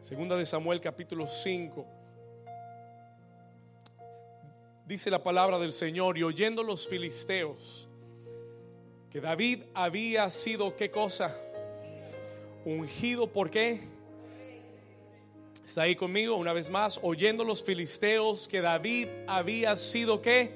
[0.00, 1.86] Segunda de Samuel capítulo 5.
[4.86, 7.86] Dice la palabra del Señor y oyendo los filisteos
[9.10, 11.36] que David había sido qué cosa?
[12.64, 13.82] Ungido por qué?
[15.66, 20.50] Está ahí conmigo una vez más, oyendo los filisteos que David había sido qué?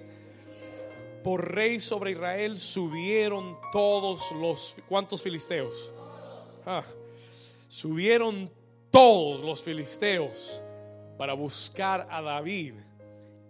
[1.23, 5.93] Por rey sobre Israel subieron todos los ¿cuántos filisteos?
[6.65, 6.83] Ah,
[7.69, 8.64] subieron todos
[8.95, 10.63] los filisteos
[11.19, 12.75] para buscar a David.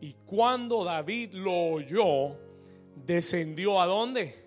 [0.01, 2.39] Y cuando David lo oyó,
[3.05, 4.43] descendió a dónde?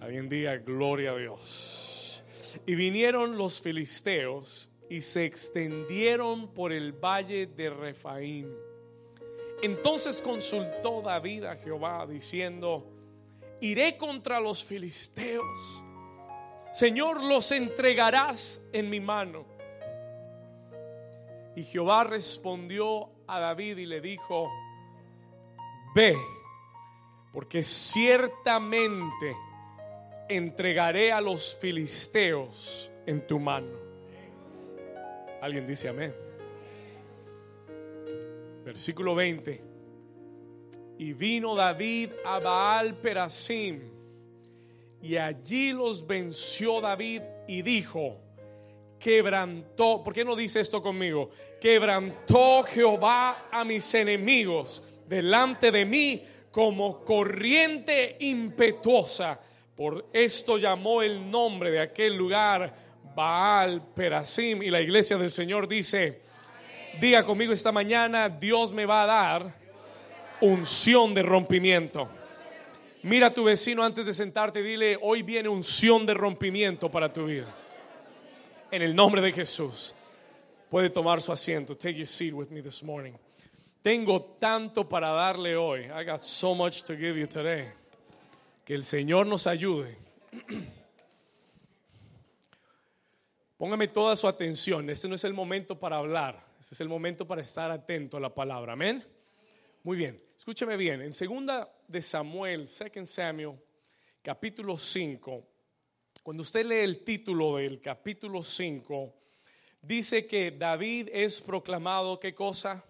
[0.00, 2.24] Alguien diga gloria a Dios.
[2.66, 8.48] Y vinieron los filisteos y se extendieron por el valle de Refaim.
[9.62, 12.90] Entonces consultó David a Jehová diciendo,
[13.60, 15.84] iré contra los filisteos
[16.72, 19.46] Señor, los entregarás en mi mano.
[21.56, 24.48] Y Jehová respondió a David y le dijo,
[25.94, 26.16] ve,
[27.32, 29.36] porque ciertamente
[30.28, 33.76] entregaré a los filisteos en tu mano.
[35.40, 36.14] Alguien dice amén.
[38.64, 39.64] Versículo 20.
[40.98, 43.97] Y vino David a Baal Perasim
[45.02, 48.20] y allí los venció David y dijo,
[48.98, 51.30] quebrantó, ¿por qué no dice esto conmigo?
[51.60, 59.40] Quebrantó Jehová a mis enemigos delante de mí como corriente impetuosa.
[59.76, 62.74] Por esto llamó el nombre de aquel lugar
[63.14, 64.62] Baal Perasim.
[64.62, 66.22] Y la iglesia del Señor dice,
[67.00, 69.54] diga conmigo esta mañana, Dios me va a dar
[70.40, 72.08] unción de rompimiento.
[73.08, 77.24] Mira a tu vecino antes de sentarte, dile, hoy viene unción de rompimiento para tu
[77.24, 77.46] vida.
[78.70, 79.94] En el nombre de Jesús.
[80.68, 81.74] Puede tomar su asiento.
[81.74, 83.14] Take your seat with me this morning.
[83.80, 85.84] Tengo tanto para darle hoy.
[85.84, 87.72] I got so much to give you today.
[88.66, 89.96] Que el Señor nos ayude.
[93.56, 94.90] Póngame toda su atención.
[94.90, 96.44] Este no es el momento para hablar.
[96.60, 98.74] Este es el momento para estar atento a la palabra.
[98.74, 99.02] Amén.
[99.82, 100.27] Muy bien.
[100.38, 103.58] Escúcheme bien, en segunda de Samuel, 2 Samuel,
[104.22, 105.48] capítulo 5,
[106.22, 109.14] cuando usted lee el título del capítulo 5,
[109.82, 112.84] dice que David es proclamado, ¿qué cosa?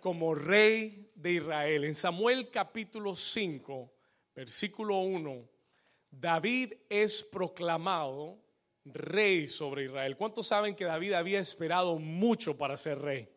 [0.00, 1.84] Como rey de Israel.
[1.86, 3.92] En Samuel capítulo 5,
[4.36, 5.48] versículo 1,
[6.08, 8.38] David es proclamado
[8.84, 10.16] rey sobre Israel.
[10.16, 13.28] ¿Cuántos saben que David había esperado mucho para ser rey?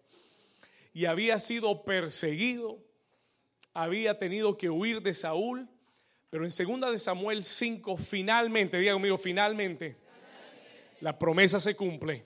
[0.93, 2.86] Y había sido perseguido,
[3.77, 5.69] había tenido que huir de Saúl,
[6.31, 9.95] pero en segunda de Samuel 5 finalmente, diga conmigo, finalmente,
[10.99, 12.25] la promesa se cumple.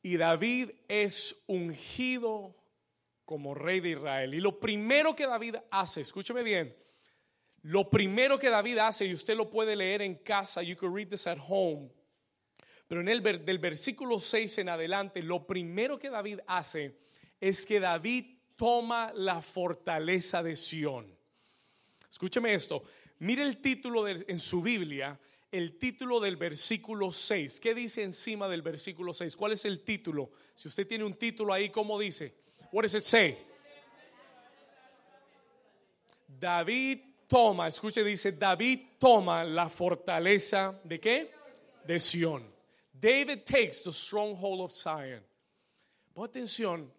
[0.00, 2.56] Y David es ungido
[3.26, 4.32] como rey de Israel.
[4.32, 6.74] Y lo primero que David hace, escúcheme bien,
[7.60, 11.08] lo primero que David hace, y usted lo puede leer en casa, you can read
[11.08, 11.90] this at home,
[12.88, 16.96] pero en el del versículo 6 en adelante, lo primero que David hace
[17.40, 21.16] es que David toma la fortaleza de Sión.
[22.10, 22.82] Escúcheme esto.
[23.18, 25.18] Mire el título en su Biblia,
[25.52, 27.60] el título del versículo 6.
[27.60, 29.36] ¿Qué dice encima del versículo 6?
[29.36, 30.30] ¿Cuál es el título?
[30.54, 32.34] Si usted tiene un título ahí, ¿cómo dice?
[32.72, 33.38] What does it say?
[36.26, 41.30] David toma, escuche, dice, David toma la fortaleza de qué?
[41.86, 42.42] De Sión.
[42.92, 45.22] David takes the stronghold of Zion.
[46.14, 46.90] Pon atención,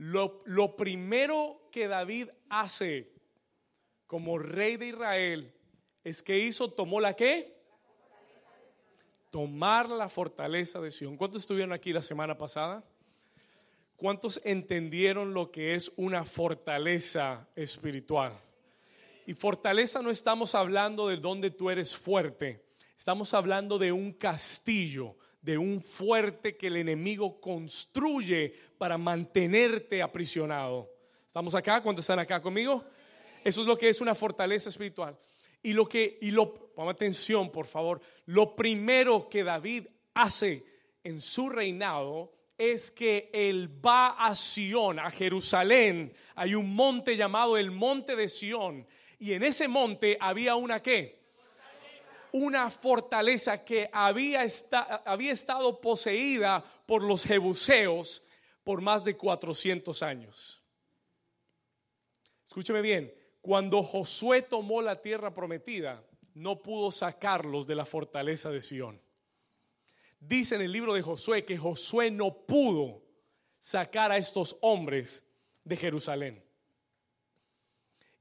[0.00, 3.12] lo, primero que David hace
[4.06, 5.52] como rey de Israel
[6.02, 7.60] es que hizo, tomó la qué?
[9.28, 11.18] Tomar la fortaleza de Sion.
[11.18, 12.82] ¿Cuántos estuvieron aquí la semana pasada?
[13.96, 18.32] ¿Cuántos entendieron lo que es una fortaleza espiritual?
[19.26, 22.64] Y fortaleza no estamos hablando de donde tú eres fuerte,
[22.96, 30.90] estamos hablando de un castillo, de un fuerte que el enemigo construye para mantenerte aprisionado.
[31.26, 31.82] ¿Estamos acá?
[31.82, 32.84] ¿Cuántos están acá conmigo?
[33.44, 35.16] Eso es lo que es una fortaleza espiritual.
[35.62, 40.64] Y lo que, y lo, ponga atención por favor, lo primero que David hace
[41.04, 46.12] en su reinado es que él va a Sión, a Jerusalén.
[46.34, 48.86] Hay un monte llamado el monte de Sión.
[49.18, 51.19] Y en ese monte había una qué?
[52.32, 54.46] Una fortaleza que había,
[55.04, 58.24] había estado poseída por los jebuseos
[58.64, 60.62] por más de 400 años.
[62.46, 66.04] Escúcheme bien, cuando Josué tomó la tierra prometida,
[66.34, 69.00] no pudo sacarlos de la fortaleza de Sión.
[70.18, 73.02] dice en el libro de Josué que Josué no pudo
[73.58, 75.24] sacar a estos hombres
[75.64, 76.44] de Jerusalén.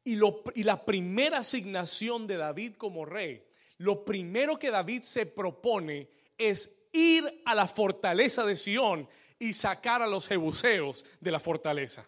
[0.04, 3.46] Y, lo, y la primera asignación de David como rey,
[3.80, 10.02] lo primero que David se propone es ir a la fortaleza de Sión y sacar
[10.02, 12.08] a los jebuseos de la fortaleza.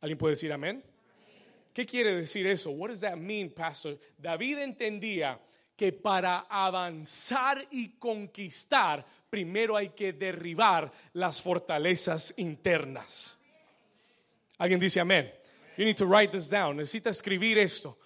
[0.00, 0.82] ¿Alguien puede decir amén?
[1.72, 2.70] ¿Qué quiere decir eso?
[2.70, 3.98] What does that mean, pastor?
[4.18, 5.40] David entendía
[5.76, 13.38] que para avanzar y conquistar, primero hay que derribar las fortalezas internas.
[14.58, 15.32] ¿Alguien dice amén?
[15.76, 16.76] You need to write this down.
[16.76, 17.98] Necesita escribir esto.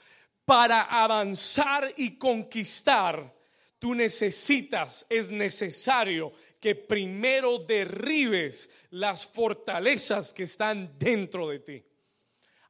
[0.44, 3.34] Para avanzar y conquistar,
[3.78, 11.84] tú necesitas, es necesario que primero derribes las fortalezas que están dentro de ti.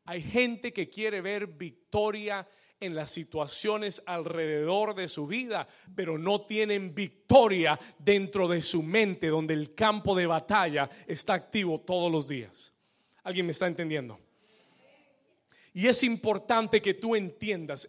[0.04, 2.46] Hay gente que quiere ver victoria
[2.80, 9.28] en las situaciones alrededor de su vida, pero no tienen victoria dentro de su mente,
[9.28, 12.72] donde el campo de batalla está activo todos los días.
[13.22, 14.18] ¿Alguien me está entendiendo?
[15.74, 17.86] Y es importante que tú entiendas.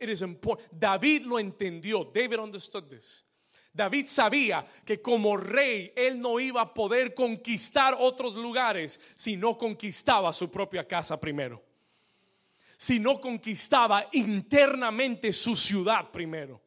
[0.72, 2.04] David lo entendió.
[2.04, 3.24] David understood this.
[3.72, 9.58] David sabía que como rey él no iba a poder conquistar otros lugares si no
[9.58, 11.62] conquistaba su propia casa primero.
[12.78, 16.62] Si no conquistaba internamente su ciudad primero.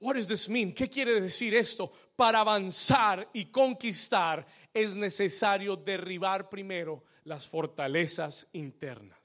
[0.00, 0.72] What does this mean?
[0.72, 1.92] ¿Qué quiere decir esto?
[2.16, 9.19] Para avanzar y conquistar es necesario derribar primero las fortalezas internas.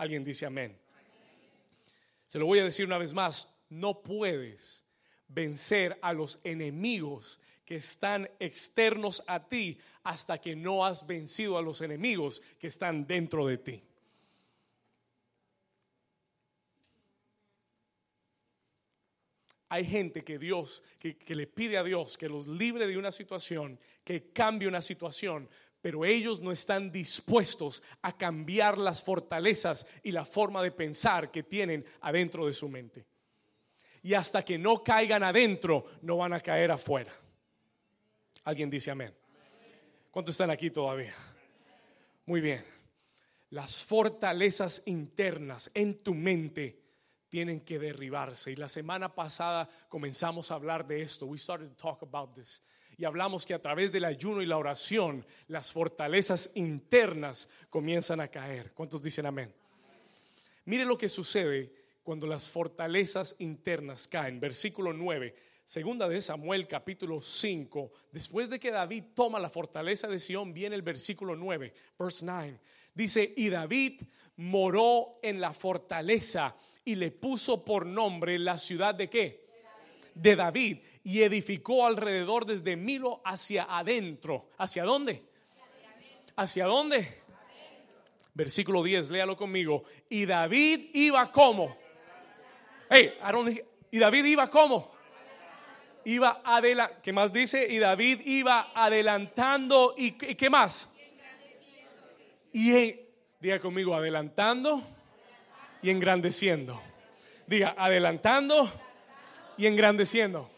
[0.00, 0.80] Alguien dice amén.
[2.26, 4.82] Se lo voy a decir una vez más, no puedes
[5.28, 11.62] vencer a los enemigos que están externos a ti hasta que no has vencido a
[11.62, 13.82] los enemigos que están dentro de ti.
[19.68, 23.78] Hay gente que Dios, que, le pide a Dios que los libre de una situación,
[24.02, 25.46] que cambie una situación,
[25.80, 31.42] pero ellos no están dispuestos a cambiar las fortalezas y la forma de pensar que
[31.42, 33.06] tienen adentro de su mente.
[34.02, 37.12] Y hasta que no caigan adentro, no van a caer afuera.
[38.44, 39.14] Alguien dice amén.
[40.10, 41.14] ¿Cuántos están aquí todavía?
[42.26, 42.64] Muy bien.
[43.50, 46.80] Las fortalezas internas en tu mente
[47.28, 48.52] tienen que derribarse.
[48.52, 51.26] Y la semana pasada comenzamos a hablar de esto.
[51.26, 52.62] We started to talk about this
[53.00, 58.28] y hablamos que a través del ayuno y la oración las fortalezas internas comienzan a
[58.28, 58.72] caer.
[58.74, 59.50] ¿Cuántos dicen amén?
[60.66, 64.38] Mire lo que sucede cuando las fortalezas internas caen.
[64.38, 67.90] Versículo 9, segunda de Samuel capítulo 5.
[68.12, 72.60] Después de que David toma la fortaleza de Sión, viene el versículo 9, verse 9.
[72.92, 74.02] Dice, y David
[74.36, 76.54] moró en la fortaleza
[76.84, 79.49] y le puso por nombre la ciudad de qué?
[80.20, 84.50] De David y edificó alrededor desde Milo hacia adentro.
[84.58, 85.22] ¿Hacia dónde?
[86.36, 87.22] ¿Hacia dónde?
[88.34, 89.84] Versículo 10, léalo conmigo.
[90.08, 91.76] Y David iba como.
[92.88, 93.14] Hey,
[93.90, 94.92] ¿Y David iba como?
[96.04, 96.96] Iba adelante.
[97.02, 97.66] ¿Qué más dice?
[97.68, 99.94] Y David iba adelantando.
[99.96, 100.88] ¿Y, qué más?
[102.52, 102.94] Y
[103.38, 104.82] diga conmigo, adelantando
[105.82, 106.80] y engrandeciendo.
[107.46, 108.70] Diga, adelantando
[109.60, 110.50] y engrandeciendo.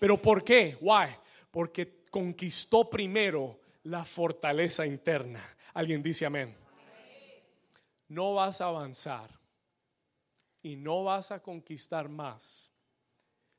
[0.00, 0.76] ¿Pero por qué?
[0.80, 1.06] Why?
[1.50, 5.42] Porque conquistó primero la fortaleza interna.
[5.74, 6.56] Alguien dice amén.
[8.08, 9.30] No vas a avanzar
[10.60, 12.70] y no vas a conquistar más.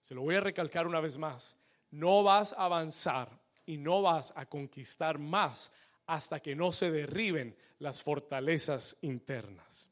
[0.02, 1.56] Se lo voy a recalcar una vez más.
[1.90, 3.30] No vas a avanzar
[3.66, 5.72] y no vas a conquistar más
[6.08, 9.90] hasta que no se derriben las fortalezas internas.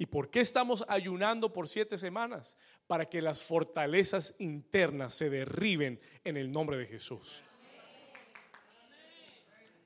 [0.00, 2.56] ¿Y por qué estamos ayunando por siete semanas?
[2.86, 7.42] Para que las fortalezas internas se derriben en el nombre de Jesús.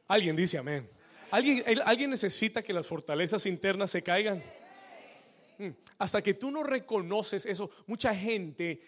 [0.07, 0.89] Alguien dice amén.
[1.33, 4.41] ¿Alguien, ¿Alguien necesita que las fortalezas internas se caigan?
[5.59, 8.83] Mm, hasta que tú no reconoces eso, mucha gente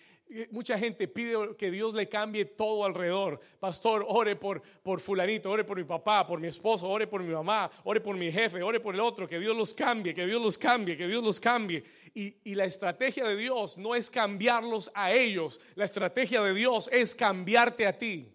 [0.51, 3.41] Mucha gente pide que Dios le cambie todo alrededor.
[3.61, 7.33] Pastor, ore por, por fulanito, ore por mi papá, por mi esposo, ore por mi
[7.33, 10.43] mamá, ore por mi jefe, ore por el otro, que Dios los cambie, que Dios
[10.43, 11.85] los cambie, que Dios los cambie.
[12.13, 16.91] Y, y la estrategia de Dios no es cambiarlos a ellos, la estrategia de Dios
[16.93, 18.29] es cambiarte a ti.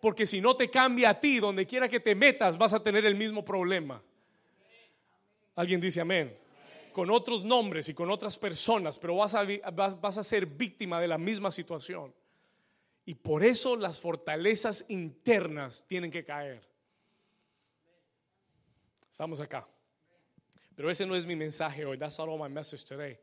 [0.00, 3.06] Porque si no te cambia a ti, donde quiera que te metas, vas a tener
[3.06, 4.02] el mismo problema.
[5.56, 6.43] Alguien dice amén
[6.94, 11.08] con otros nombres y con otras personas, pero vas a, vas, a ser víctima de
[11.08, 12.14] la misma situación.
[13.04, 16.62] Y por eso las fortalezas internas tienen que caer.
[19.10, 19.66] Estamos acá.
[20.76, 21.98] Pero ese no es mi mensaje hoy.
[21.98, 23.18] That's not all my message today.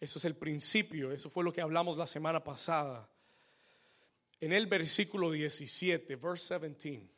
[0.00, 1.12] Eso es el principio.
[1.12, 3.08] Eso fue lo que hablamos la semana pasada.
[4.40, 7.08] en el versículo 17, verse 17,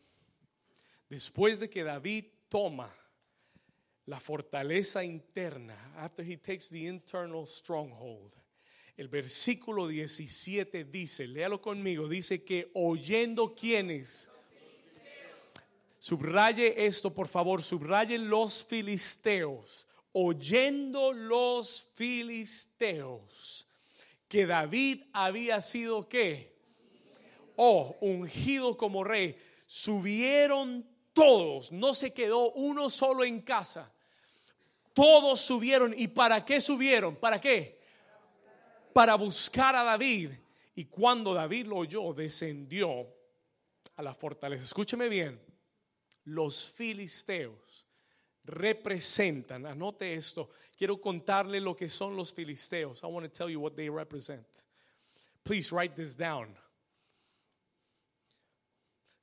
[1.08, 2.94] después de que David toma
[4.06, 8.32] la fortaleza interna, after he takes the internal stronghold,
[8.96, 14.28] el versículo 17 dice, léalo conmigo, dice que oyendo quienes,
[15.98, 23.66] subraye esto por favor, subrayen los filisteos, oyendo los filisteos,
[24.28, 26.52] que David había sido qué?
[27.56, 29.36] Oh, ungido como rey.
[29.66, 33.92] Subieron todos, no se quedó uno solo en casa.
[34.94, 35.94] Todos subieron.
[35.96, 37.16] ¿Y para qué subieron?
[37.16, 37.80] ¿Para qué?
[38.92, 40.30] Para buscar a David.
[40.74, 43.06] Y cuando David lo oyó, descendió
[43.96, 44.64] a la fortaleza.
[44.64, 45.40] Escúcheme bien.
[46.24, 47.88] Los filisteos
[48.44, 53.02] representan, anote esto, quiero contarle lo que son los filisteos.
[53.02, 54.46] I want to tell you what they represent.
[55.44, 56.56] Please write this down.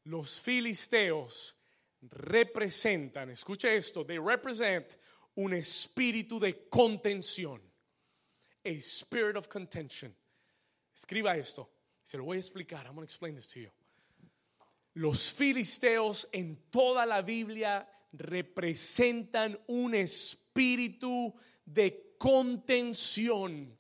[0.06, 1.56] Los filisteos
[2.02, 4.98] representan, escuche esto, they represent
[5.36, 7.60] un espíritu de contención.
[8.66, 10.14] A spirit of contention.
[10.96, 11.70] Escriba esto.
[12.04, 12.86] Se lo voy a explicar.
[12.86, 13.70] I'm going to explain this to you.
[14.96, 21.34] Los filisteos en toda la Biblia representan un espíritu
[21.66, 23.78] de contención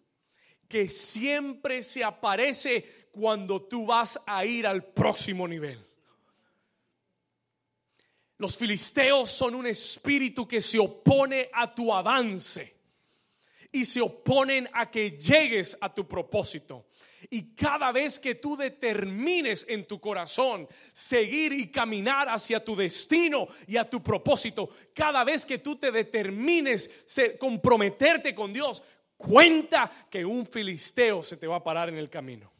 [0.67, 5.88] que siempre se aparece cuando tú vas a ir al próximo nivel.
[8.39, 12.73] Los filisteos son un espíritu que se opone a tu avance
[13.69, 16.87] y se oponen a que llegues a tu propósito.
[17.29, 23.49] Y cada vez que tú determines en tu corazón seguir y caminar hacia tu destino
[23.67, 26.89] y a tu propósito, cada vez que tú te determines
[27.37, 28.81] comprometerte con Dios,
[29.17, 32.58] cuenta que un filisteo se te va a parar en el camino.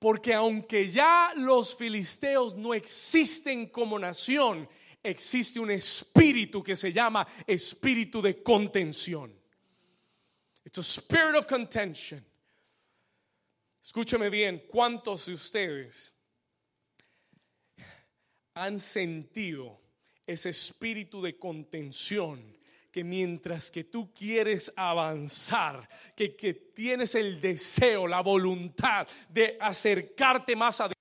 [0.00, 4.66] Porque aunque ya los filisteos no existen como nación,
[5.02, 9.30] existe un espíritu que se llama espíritu de contención.
[10.64, 12.24] It's a spirit of contention.
[13.84, 16.14] Escúcheme bien, ¿cuántos de ustedes
[18.54, 19.80] han sentido
[20.26, 22.56] ese espíritu de contención
[22.90, 30.56] que mientras que tú quieres avanzar, que, que tienes el deseo, la voluntad de acercarte
[30.56, 30.94] más a Dios,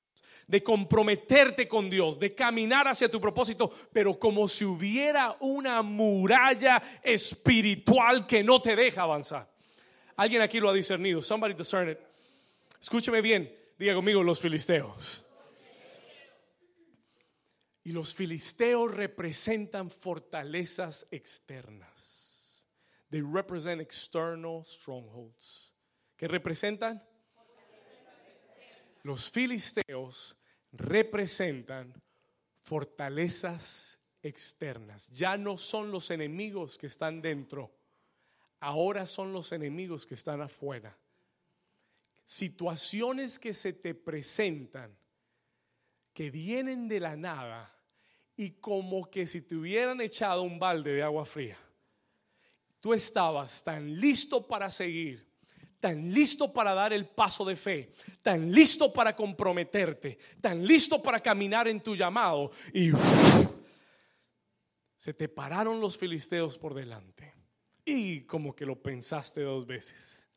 [0.47, 6.81] de comprometerte con Dios, de caminar hacia tu propósito, pero como si hubiera una muralla
[7.03, 9.47] espiritual que no te deja avanzar.
[10.15, 11.21] Alguien aquí lo ha discernido.
[11.21, 11.99] Somebody discern it.
[12.81, 13.55] Escúcheme bien.
[13.77, 15.23] Diga conmigo los filisteos.
[17.89, 22.63] Y los filisteos representan fortalezas externas.
[23.09, 25.73] They represent external strongholds.
[26.15, 27.03] ¿Qué representan?
[29.01, 30.37] Los filisteos
[30.71, 31.99] representan
[32.61, 35.07] fortalezas externas.
[35.07, 37.75] Ya no son los enemigos que están dentro,
[38.59, 40.95] ahora son los enemigos que están afuera.
[42.23, 44.95] Situaciones que se te presentan
[46.13, 47.77] que vienen de la nada
[48.39, 51.57] y como que si te hubieran echado un balde de agua fría.
[52.79, 55.27] Tú estabas tan listo para seguir,
[55.77, 57.91] tan listo para dar el paso de fe,
[58.21, 62.91] tan listo para comprometerte, tan listo para caminar en tu llamado y
[64.95, 67.33] se te pararon los filisteos por delante.
[67.83, 70.29] Y como que lo pensaste dos veces.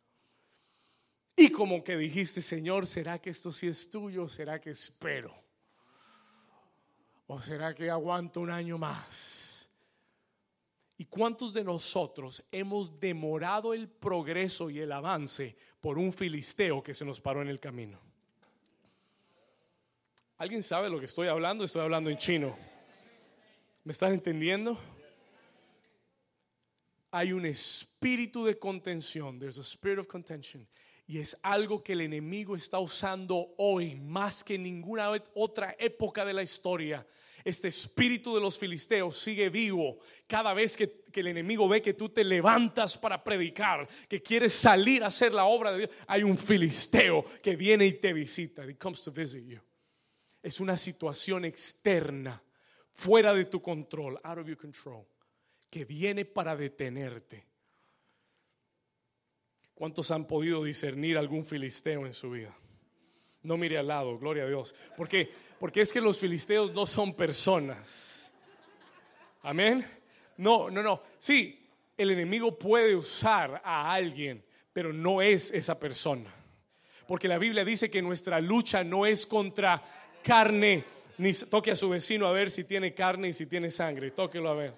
[1.37, 4.26] Y como que dijiste, Señor, ¿será que esto sí es tuyo?
[4.26, 5.41] ¿Será que espero?
[7.32, 9.66] ¿O será que aguanto un año más?
[10.98, 16.92] ¿Y cuántos de nosotros hemos demorado el progreso y el avance por un filisteo que
[16.92, 17.98] se nos paró en el camino?
[20.36, 21.64] ¿Alguien sabe lo que estoy hablando?
[21.64, 22.54] Estoy hablando en chino.
[23.84, 24.78] ¿Me están entendiendo?
[27.12, 29.38] Hay un espíritu de contención.
[29.38, 30.68] There's a spirit of contention.
[31.06, 36.32] Y es algo que el enemigo está usando hoy más que ninguna otra época de
[36.32, 37.06] la historia.
[37.44, 42.09] Este espíritu de los filisteos sigue vivo cada vez que, el enemigo ve que tú
[42.09, 45.90] te levantas para predicar, que quieres salir a hacer la obra de Dios.
[46.06, 48.64] Hay un filisteo que viene y te visita.
[48.78, 49.61] comes to visit you.
[50.42, 52.42] Es una situación externa,
[52.92, 55.04] fuera de tu control, out of your control,
[55.68, 57.51] que viene para detenerte.
[59.75, 62.55] ¿Cuántos han podido discernir algún filisteo en su vida?
[63.43, 64.75] No mire al lado, gloria a Dios.
[64.97, 68.31] Porque, porque es que los filisteos no son personas.
[69.43, 69.85] Amén.
[70.37, 71.02] No, no, no.
[71.19, 76.33] Sí, el enemigo puede usar a alguien, pero no es esa persona.
[77.07, 79.83] Porque la Biblia dice que nuestra lucha no es contra
[80.23, 80.85] carne,
[81.50, 84.55] toque a su vecino a ver si tiene carne y si tiene sangre, tóquelo a
[84.55, 84.75] ver.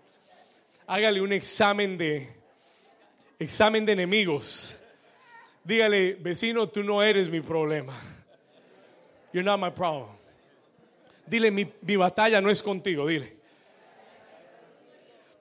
[0.87, 2.29] Hágale un examen de
[3.39, 4.79] examen de enemigos.
[5.64, 7.94] Dígale, vecino, tú no eres mi problema.
[9.33, 10.11] You're not my problem.
[11.26, 13.35] Dile, mi, mi batalla no es contigo, dile.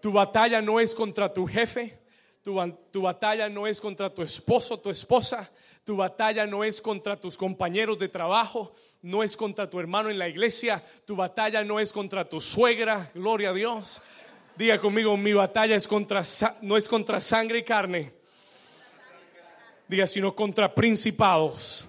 [0.02, 2.00] Tu batalla no es contra tu jefe,
[2.42, 2.58] tu,
[2.92, 5.50] tu, batalla no es contra tu esposo, tu esposa,
[5.84, 10.18] tu batalla no es contra tus compañeros de trabajo, no es contra tu hermano en
[10.18, 14.02] la iglesia, tu batalla no es contra tu suegra, gloria a Dios.
[14.56, 16.24] Diga conmigo, mi batalla es contra,
[16.62, 18.23] no es contra sangre y carne.
[19.88, 21.86] Diga, sino contra principados,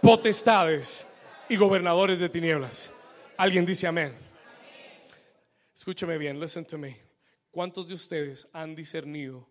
[0.00, 1.06] potestades
[1.48, 2.92] y gobernadores de tinieblas.
[3.36, 4.14] Alguien dice amén.
[5.74, 6.96] Escúchame bien, listen to me.
[7.50, 9.46] ¿Cuántos de ustedes han discernido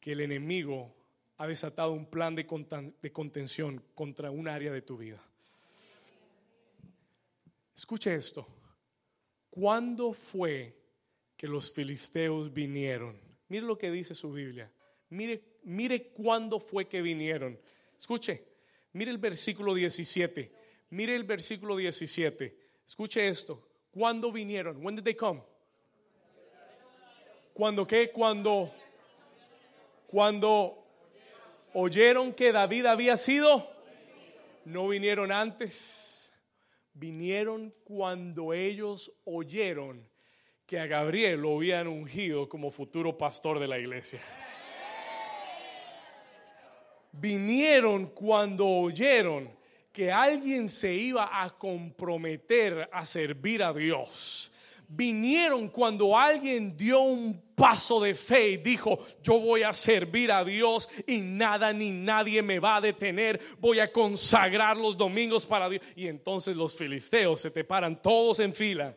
[0.00, 0.94] que el enemigo
[1.36, 2.46] ha desatado un plan de,
[3.12, 5.22] contención contra un área de tu vida?
[7.74, 8.46] Escuche esto.
[9.50, 10.78] ¿Cuándo fue
[11.36, 13.20] que los filisteos vinieron?
[13.48, 14.70] Mire lo que dice su Biblia.
[15.10, 17.58] Mire, mire cuándo fue que vinieron.
[17.98, 18.44] Escuche,
[18.92, 20.52] mire el versículo 17.
[20.90, 22.56] Mire el versículo 17.
[22.86, 23.68] Escuche esto.
[23.90, 24.84] ¿Cuándo vinieron?
[24.84, 25.42] When did they come?
[27.52, 28.10] Cuando qué?
[28.12, 28.70] Cuando
[30.06, 30.86] cuando
[31.74, 33.68] oyeron que David había sido
[34.64, 36.32] no vinieron antes.
[36.92, 40.08] Vinieron cuando ellos oyeron
[40.64, 44.20] que a Gabriel lo habían ungido como futuro pastor de la iglesia.
[47.18, 49.50] Vinieron cuando oyeron
[49.92, 54.52] que alguien se iba a comprometer a servir a Dios
[54.88, 60.44] vinieron cuando alguien dio un paso de fe y dijo, yo voy a servir a
[60.44, 65.68] Dios y nada ni nadie me va a detener, voy a consagrar los domingos para
[65.68, 65.82] Dios.
[65.94, 68.96] Y entonces los filisteos se te paran todos en fila.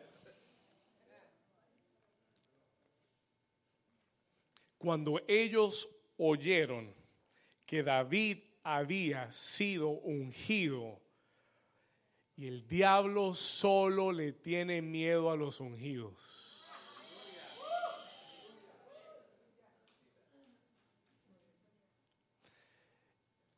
[4.78, 6.94] Cuando ellos oyeron
[7.70, 11.00] que David había sido ungido,
[12.36, 16.66] y el diablo solo le tiene miedo a los ungidos.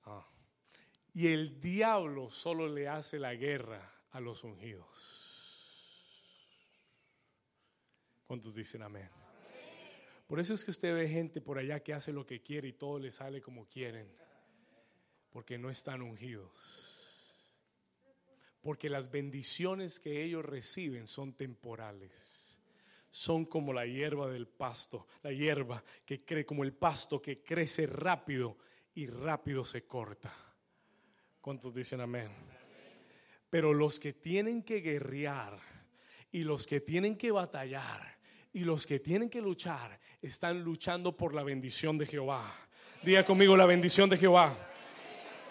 [0.05, 0.29] Ah.
[1.15, 5.33] Y el diablo solo le hace la guerra a los ungidos.
[8.27, 9.22] ¿Cuántos dicen amén?
[10.33, 12.73] Por eso es que usted ve gente por allá que hace lo que quiere y
[12.73, 14.11] todo le sale como quieren,
[15.31, 17.51] porque no están ungidos.
[18.63, 22.59] Porque las bendiciones que ellos reciben son temporales.
[23.11, 27.87] Son como la hierba del pasto, la hierba que cree como el pasto que crece
[27.87, 28.57] rápido
[28.95, 30.35] y rápido se corta.
[31.43, 32.31] ¿Cuántos dicen amén?
[33.51, 35.61] Pero los que tienen que guerrear
[36.31, 38.22] y los que tienen que batallar
[38.55, 42.55] y los que tienen que luchar están luchando por la bendición de Jehová.
[43.03, 44.55] Diga conmigo la bendición de Jehová.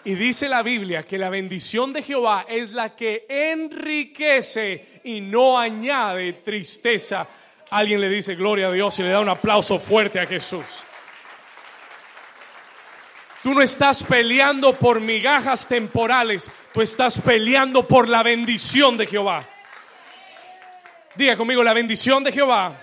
[0.04, 5.58] Y dice la Biblia que la bendición de Jehová es la que enriquece y no
[5.58, 7.28] añade tristeza.
[7.70, 10.84] Alguien le dice gloria a Dios y le da un aplauso fuerte a Jesús.
[13.42, 19.44] Tú no estás peleando por migajas temporales, tú estás peleando por la bendición de Jehová.
[21.16, 22.80] Diga conmigo, la bendición de Jehová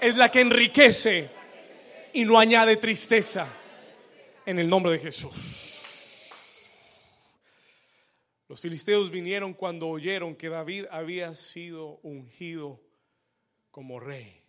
[0.00, 1.30] es la que enriquece
[2.12, 3.56] y no añade tristeza.
[4.46, 5.78] En el nombre de Jesús.
[8.48, 12.80] Los filisteos vinieron cuando oyeron que David había sido ungido
[13.70, 14.42] como rey.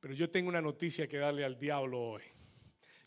[0.00, 2.22] Pero yo tengo una noticia que darle al diablo hoy.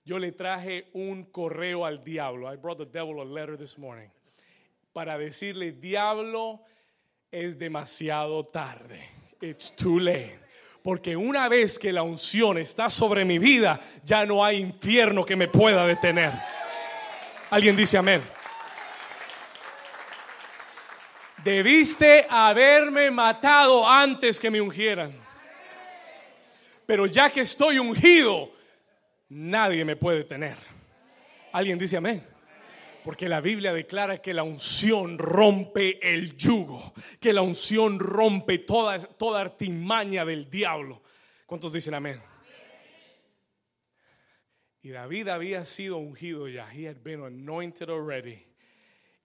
[0.05, 2.53] Yo le traje un correo al diablo.
[2.53, 4.07] I brought the devil a letter this morning.
[4.93, 6.61] Para decirle, diablo,
[7.29, 9.03] es demasiado tarde.
[9.41, 10.44] It's too late.
[10.85, 15.35] Porque una vez que la unción está sobre mi vida, ya no hay infierno que
[15.35, 16.31] me pueda detener.
[17.49, 18.21] Alguien dice amén.
[21.45, 25.15] debiste haberme matado antes que me ungieran.
[26.87, 28.51] Pero ya que estoy ungido,
[29.29, 30.57] nadie me puede tener.
[31.53, 32.34] ¿Alguien dice amén?
[33.05, 38.97] Porque la Biblia declara que la unción rompe el yugo, que la unción rompe toda,
[38.97, 41.03] toda artimaña del diablo.
[41.45, 42.19] ¿Cuántos dicen amén?
[44.81, 46.67] Y David había sido ungido ya.
[46.73, 48.43] He had been anointed already.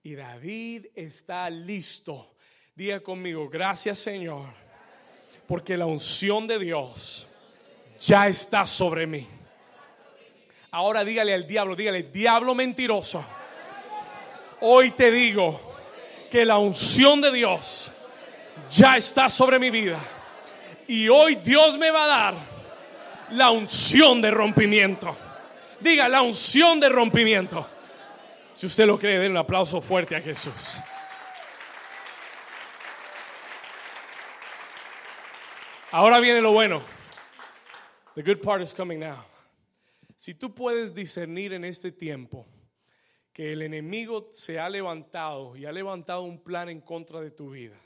[0.03, 2.37] Y David está listo.
[2.75, 4.49] Diga conmigo, gracias Señor,
[5.47, 7.29] porque la unción de Dios
[7.99, 9.27] ya está sobre mí.
[10.71, 13.25] Ahora dígale al diablo, dígale, diablo mentiroso,
[14.63, 15.61] Hoy te digo
[16.31, 17.91] que la unción de Dios
[18.71, 19.99] ya está sobre mi vida.
[20.87, 22.35] Y hoy Dios me va a dar
[23.31, 25.17] la unción de rompimiento.
[25.81, 27.67] Diga, la unción de rompimiento.
[28.53, 30.53] Si usted lo cree, den un aplauso fuerte a Jesús.
[35.93, 36.83] Ahora viene lo bueno.
[38.15, 39.25] The good part is coming now.
[40.17, 42.47] Si tú puedes discernir en este tiempo
[43.41, 47.77] el enemigo se ha levantado y ha levantado un plan en contra de tu vida,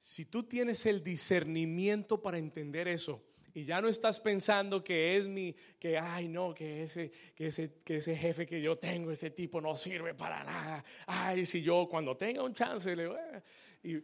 [0.00, 3.22] si tú tienes el discernimiento para entender eso,
[3.54, 7.82] y ya no estás pensando que es mi, que ay no, que ese, que ese,
[7.84, 10.84] que ese jefe que yo tengo, ese tipo no sirve para nada.
[11.06, 13.08] Ay, si yo cuando tenga un chance le
[13.84, 14.02] y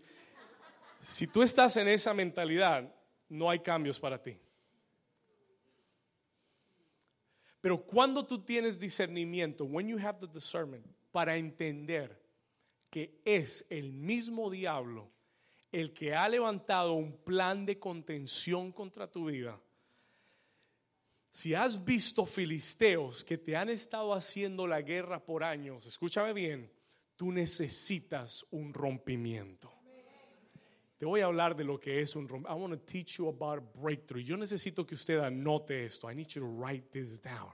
[1.01, 2.95] si tú estás en esa mentalidad,
[3.29, 4.39] no hay cambios para ti.
[7.61, 12.19] Pero cuando tú tienes discernimiento, when you have the discernment, para entender
[12.89, 15.11] que es el mismo diablo
[15.73, 19.61] el que ha levantado un plan de contención contra tu vida,
[21.33, 26.73] si has visto filisteos que te han estado haciendo la guerra por años, escúchame bien,
[27.15, 29.80] tú necesitas un rompimiento.
[31.01, 32.55] Te voy a hablar de lo que es un rompimiento.
[32.55, 34.23] I want to teach you about breakthrough.
[34.23, 36.11] Yo necesito que usted anote esto.
[36.11, 37.51] I need you to write this down.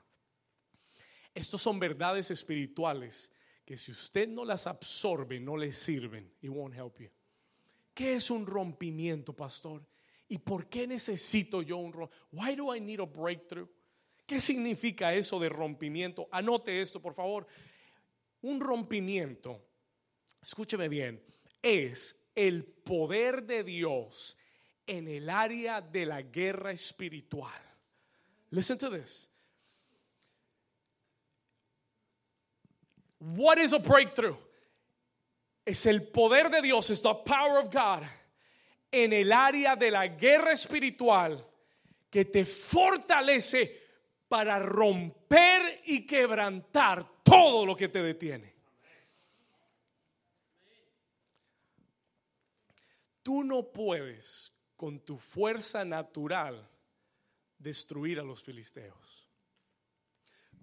[1.32, 3.30] Estos son verdades espirituales
[3.64, 6.28] que si usted no las absorbe, no le sirven.
[6.42, 7.08] It won't help you.
[7.94, 9.86] ¿Qué es un rompimiento, pastor?
[10.28, 12.28] ¿Y por qué necesito yo un rompimiento?
[12.32, 13.68] Why do I need a breakthrough?
[14.26, 16.26] ¿Qué significa eso de rompimiento?
[16.32, 17.46] Anote esto, por favor.
[18.42, 19.62] Un rompimiento,
[20.42, 21.22] escúcheme bien,
[21.62, 24.36] es el poder de Dios
[24.86, 27.60] en el área de la guerra espiritual.
[28.50, 29.28] Listen to this.
[33.18, 34.36] What is a breakthrough?
[35.66, 38.04] es el poder de Dios, es the power of God
[38.92, 41.44] en el área de la guerra espiritual
[42.08, 43.82] que te fortalece
[44.28, 48.54] para romper y quebrantar todo lo que te detiene.
[53.26, 56.64] Tú no puedes con tu fuerza natural
[57.58, 59.26] destruir a los filisteos.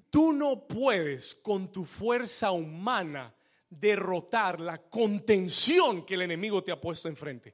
[0.09, 3.35] Tú no puedes con tu fuerza humana
[3.69, 7.53] derrotar la contención que el enemigo te ha puesto enfrente.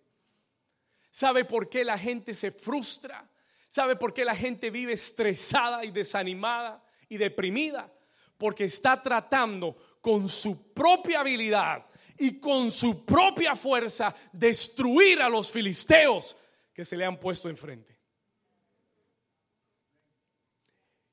[1.09, 3.27] ¿Sabe por qué la gente se frustra?
[3.67, 7.91] ¿Sabe por qué la gente vive estresada y desanimada y deprimida?
[8.37, 11.89] Porque está tratando con su propia habilidad
[12.19, 16.35] y con su propia fuerza destruir a los filisteos
[16.73, 17.97] que se le han puesto enfrente.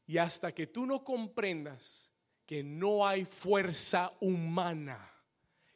[0.07, 2.11] Y hasta que tú no comprendas
[2.45, 5.13] que no hay fuerza humana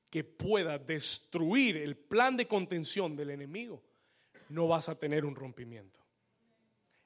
[0.08, 3.82] que pueda destruir el plan de contención del enemigo,
[4.48, 6.00] no vas a tener un rompimiento.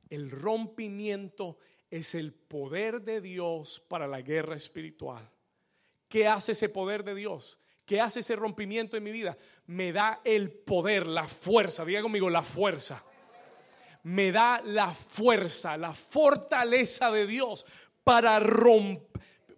[0.09, 1.59] El rompimiento
[1.91, 5.31] es el poder de Dios para la guerra espiritual.
[6.09, 7.59] ¿Qué hace ese poder de Dios?
[7.85, 9.37] ¿Qué hace ese rompimiento en mi vida?
[9.67, 11.85] Me da el poder, la fuerza.
[11.85, 13.05] Diga conmigo, la fuerza.
[14.05, 17.67] Me da la fuerza, la fortaleza de Dios
[18.03, 19.15] para romper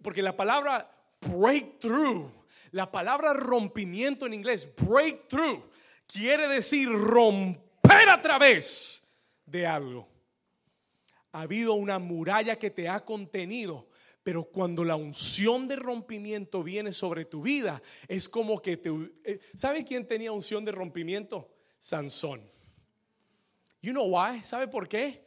[0.07, 2.31] porque la palabra breakthrough,
[2.71, 5.63] la palabra rompimiento en inglés, breakthrough,
[6.05, 9.05] quiere decir romper a través
[9.45, 10.07] de algo.
[11.33, 13.86] Ha habido una muralla que te ha contenido,
[14.27, 18.89] pero cuando la unción de rompimiento viene sobre tu vida, es como que te...
[19.23, 21.49] Eh, ¿Sabe quién tenía unción de rompimiento?
[21.79, 22.41] Sansón.
[23.81, 24.43] You know why?
[24.43, 25.25] ¿Sabe por qué?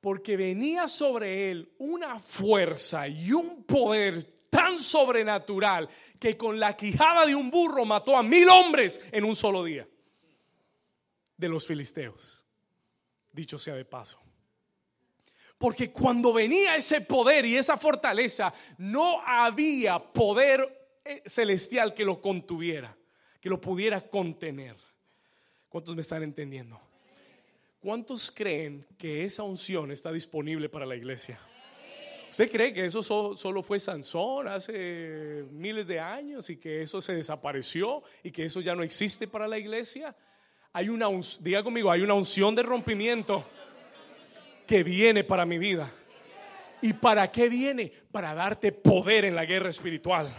[0.00, 7.26] porque venía sobre él una fuerza y un poder tan sobrenatural que con la quijada
[7.26, 9.88] de un burro mató a mil hombres en un solo día
[11.36, 12.44] de los filisteos.
[13.30, 14.18] Dicho sea de paso.
[15.60, 22.18] Porque cuando venía ese poder y esa fortaleza, no había poder eh, celestial que lo
[22.18, 22.96] contuviera,
[23.42, 24.74] que lo pudiera contener.
[25.68, 26.80] ¿Cuántos me están entendiendo?
[27.78, 31.38] ¿Cuántos creen que esa unción está disponible para la iglesia?
[32.30, 37.12] ¿Usted cree que eso solo fue Sansón hace miles de años y que eso se
[37.12, 40.16] desapareció y que eso ya no existe para la iglesia?
[40.72, 41.08] Hay una,
[41.40, 43.44] diga conmigo, hay una unción de rompimiento
[44.70, 45.90] que viene para mi vida.
[46.80, 47.92] ¿Y para qué viene?
[48.12, 50.32] Para darte poder en la guerra espiritual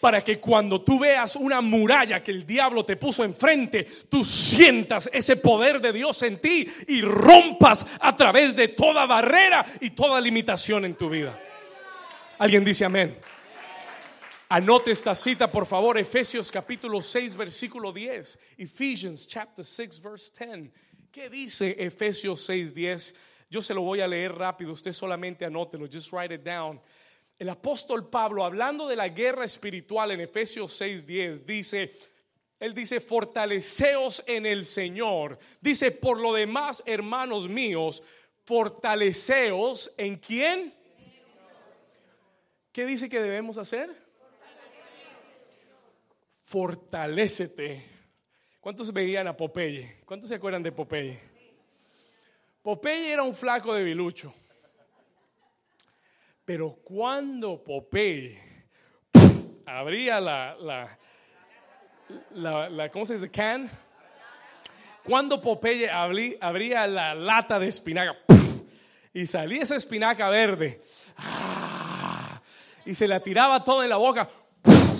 [0.00, 5.08] para que cuando tú veas una muralla que el diablo te puso enfrente, tú sientas
[5.12, 10.20] ese poder de Dios en ti y rompas a través de toda barrera y toda
[10.20, 11.38] limitación en tu vida.
[12.38, 13.18] Alguien dice amén.
[14.48, 18.38] Anote esta cita, por favor, Efesios capítulo 6, versículo 10.
[18.58, 20.70] Ephesians chapter 6, verse 10.
[21.10, 23.14] ¿Qué dice Efesios 6, 10?
[23.50, 26.80] Yo se lo voy a leer rápido, usted solamente anótelo, just write it down.
[27.38, 31.92] El apóstol Pablo, hablando de la guerra espiritual en Efesios 6, 10, dice,
[32.60, 35.38] él dice, fortaleceos en el Señor.
[35.60, 38.02] Dice, por lo demás, hermanos míos,
[38.44, 40.74] fortaleceos en quién.
[42.72, 43.90] ¿Qué dice que debemos hacer?
[46.42, 47.84] Fortalécete.
[48.60, 50.00] ¿Cuántos veían a Popeye?
[50.04, 51.33] ¿Cuántos se acuerdan de Popeye?
[52.64, 54.32] Popeye era un flaco de bilucho.
[56.46, 58.40] Pero cuando Popeye
[59.66, 60.56] abría la,
[62.32, 63.30] la, ¿cómo se dice?
[63.30, 63.70] Can.
[65.02, 68.16] Cuando Popeye abría la lata de espinaca
[69.12, 70.80] y salía esa espinaca verde
[71.18, 72.40] ¡ah!
[72.86, 74.30] y se la tiraba toda en la boca,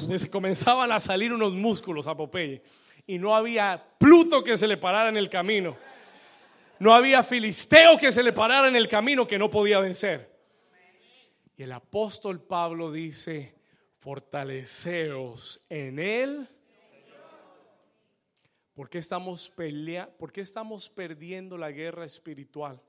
[0.07, 2.63] les comenzaban a salir unos músculos a Popeye
[3.07, 5.79] y no había Pluto que se le parara en el camino.
[6.85, 10.31] No había filisteo que se le parara en el camino que no podía vencer.
[11.57, 13.55] Y el apóstol Pablo dice,
[14.01, 16.47] fortaleceos en él.
[18.75, 22.83] ¿Por qué, estamos pelea ¿Por qué estamos perdiendo la guerra espiritual?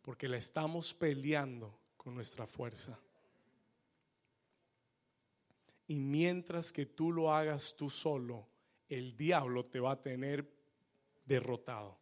[0.00, 3.00] Porque la estamos peleando con nuestra fuerza.
[5.88, 8.46] Y mientras que tú lo hagas tú solo,
[8.88, 10.48] el diablo te va a tener
[11.24, 11.98] derrotado.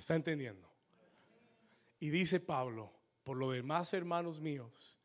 [0.00, 0.66] ¿Me está entendiendo?
[1.98, 2.90] Y dice Pablo,
[3.22, 4.98] por lo demás, hermanos míos,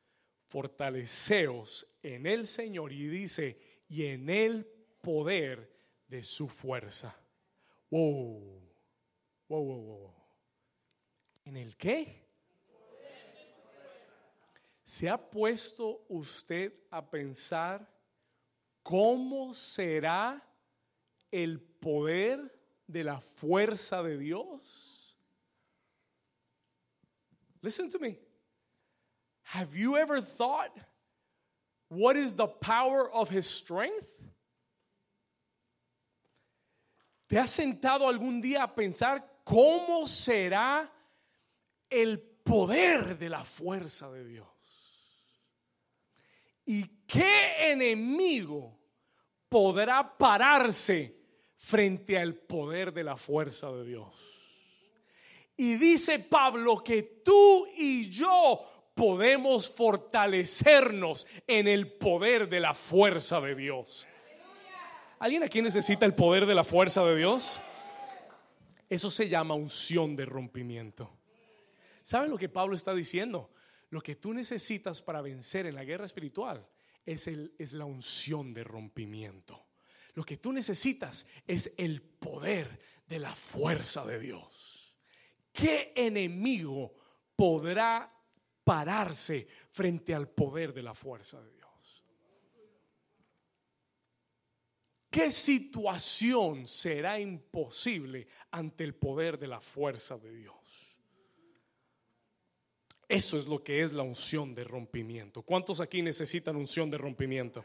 [0.45, 4.65] fortaleceos en el Señor y dice, y en el
[5.01, 5.69] poder
[6.07, 7.13] de su fuerza.
[7.89, 8.61] Wow,
[9.49, 10.13] wow, wow, wow.
[11.43, 12.29] ¿En el qué?
[14.81, 17.85] ¿Se ha puesto usted a pensar
[18.81, 20.41] cómo será
[21.31, 22.55] el poder
[22.87, 24.84] de la fuerza de Dios?
[27.65, 28.15] Listen to me.
[29.41, 30.69] Have you ever thought
[31.89, 34.05] what is the power of his strength?
[37.27, 40.87] ¿Te has sentado algún día a pensar cómo será
[41.89, 44.47] el poder de la fuerza de Dios?
[46.67, 48.77] ¿Y qué enemigo
[49.49, 51.15] podrá pararse
[51.57, 54.34] frente al poder de la fuerza de Dios?
[55.57, 63.39] Y dice Pablo que tú y yo podemos fortalecernos en el poder de la fuerza
[63.41, 64.07] de Dios.
[65.19, 67.59] ¿Alguien aquí necesita el poder de la fuerza de Dios?
[68.89, 71.11] Eso se llama unción de rompimiento.
[72.03, 73.51] ¿Saben lo que Pablo está diciendo?
[73.89, 76.67] Lo que tú necesitas para vencer en la guerra espiritual
[77.05, 79.65] es, el, es la unción de rompimiento.
[80.13, 84.74] Lo que tú necesitas es el poder de la fuerza de Dios.
[85.55, 86.93] ¿Qué enemigo
[87.33, 88.11] podrá
[88.61, 92.03] pararse frente al poder de la fuerza de Dios?
[95.09, 100.55] ¿Qué situación será imposible ante el poder de la fuerza de Dios?
[103.07, 105.41] Eso es lo que es la unción de rompimiento.
[105.41, 107.63] ¿Cuántos aquí necesitan unción de rompimiento?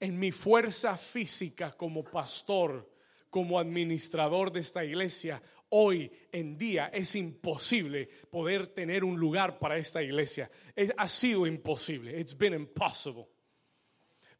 [0.00, 2.90] En mi fuerza física como pastor,
[3.28, 9.76] como administrador de esta iglesia, hoy en día es imposible poder tener un lugar para
[9.76, 10.50] esta iglesia.
[10.96, 12.18] ha sido imposible.
[12.18, 13.26] It's been impossible.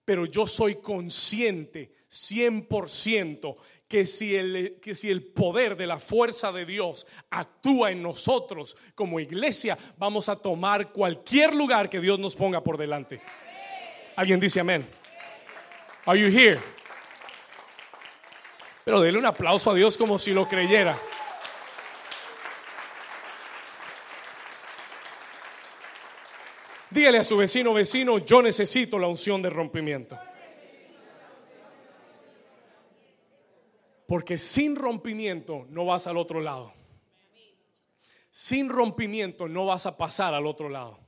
[0.05, 6.51] Pero yo soy consciente 100% que si, el, que si el poder de la fuerza
[6.51, 12.35] de Dios actúa en nosotros como iglesia, vamos a tomar cualquier lugar que Dios nos
[12.37, 13.21] ponga por delante.
[14.17, 14.87] ¿Alguien dice amén?
[16.07, 16.59] Are you here?
[18.85, 20.99] Pero dele un aplauso a Dios como si lo creyera.
[26.99, 30.19] Dígale a su vecino, vecino, yo necesito la unción de rompimiento.
[34.05, 36.73] Porque sin rompimiento no vas al otro lado.
[38.33, 40.99] Sin rompimiento no vas a pasar al otro lado.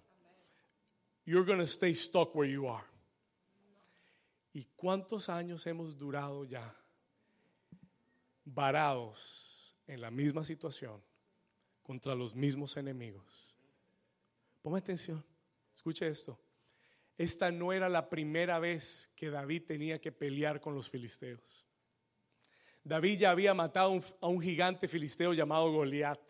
[1.24, 2.86] You're going to stay stuck where you are.
[4.52, 6.72] ¿Y cuántos años hemos durado ya
[8.44, 11.02] varados en la misma situación
[11.82, 13.56] contra los mismos enemigos?
[14.62, 15.24] Ponme atención,
[15.80, 16.38] escuche esto.
[17.16, 21.66] Esta no era la primera vez que David tenía que pelear con los filisteos.
[22.84, 26.20] David ya había matado a un gigante filisteo llamado Goliat.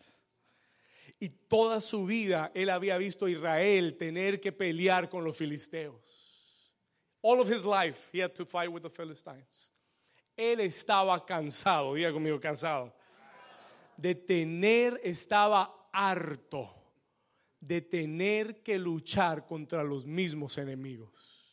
[1.18, 6.00] Y toda su vida él había visto a Israel tener que pelear con los filisteos.
[7.22, 9.72] All of his life he had to fight with the Philistines.
[10.36, 12.94] Él estaba cansado, diga conmigo, cansado.
[13.96, 16.79] De tener, estaba harto
[17.60, 21.44] de tener que luchar contra los mismos enemigos.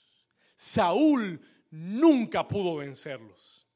[0.55, 1.39] Saúl
[1.69, 3.67] nunca pudo vencerlos.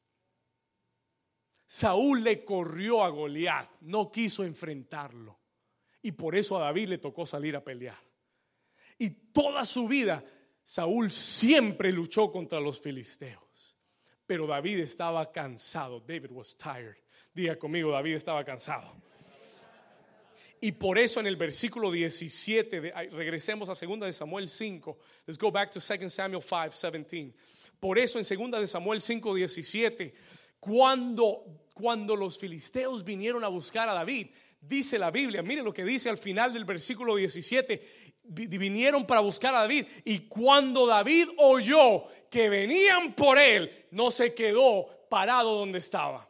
[1.68, 5.40] Saúl le corrió a Goliat, no quiso enfrentarlo.
[6.02, 8.00] Y por eso a David le tocó salir a pelear.
[8.98, 10.24] Y toda su vida
[10.64, 13.78] Saúl siempre luchó contra los filisteos.
[14.26, 16.00] Pero David estaba cansado.
[16.00, 16.96] David was tired.
[17.34, 18.96] Diga conmigo, David estaba cansado.
[20.64, 22.80] Y por eso en el versículo 17,
[23.12, 24.98] regresemos a 2 de Samuel 5.
[25.26, 27.34] Let's go back to 2 Samuel 5, 17.
[27.82, 30.14] Por eso en 2 de Samuel 5, 17,
[30.60, 34.28] cuando, cuando los filisteos vinieron a buscar a David,
[34.62, 37.82] dice la Biblia, mire lo que dice al final del versículo 17,
[38.24, 44.36] vinieron para buscar a David y cuando David oyó que venían por él, no se
[44.36, 46.30] quedó parado donde estaba,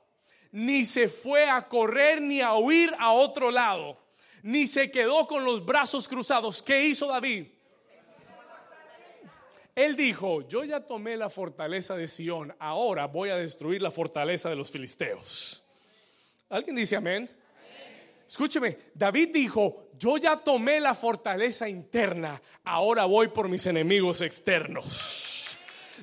[0.53, 3.97] ni se fue a correr ni a huir a otro lado,
[4.43, 6.61] ni se quedó con los brazos cruzados.
[6.61, 7.47] ¿Qué hizo David?
[9.75, 14.49] Él dijo, yo ya tomé la fortaleza de Sión, ahora voy a destruir la fortaleza
[14.49, 15.63] de los filisteos.
[16.49, 17.29] ¿Alguien dice amén?
[18.27, 25.40] Escúcheme, David dijo, yo ya tomé la fortaleza interna, ahora voy por mis enemigos externos.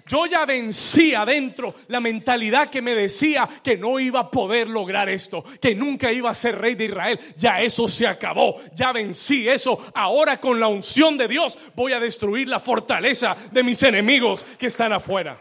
[0.06, 5.08] Yo ya vencí adentro la mentalidad que me decía que no iba a poder lograr
[5.08, 7.18] esto, que nunca iba a ser rey de Israel.
[7.36, 9.90] Ya eso se acabó, ya vencí eso.
[9.94, 14.66] Ahora con la unción de Dios voy a destruir la fortaleza de mis enemigos que
[14.66, 15.40] están afuera.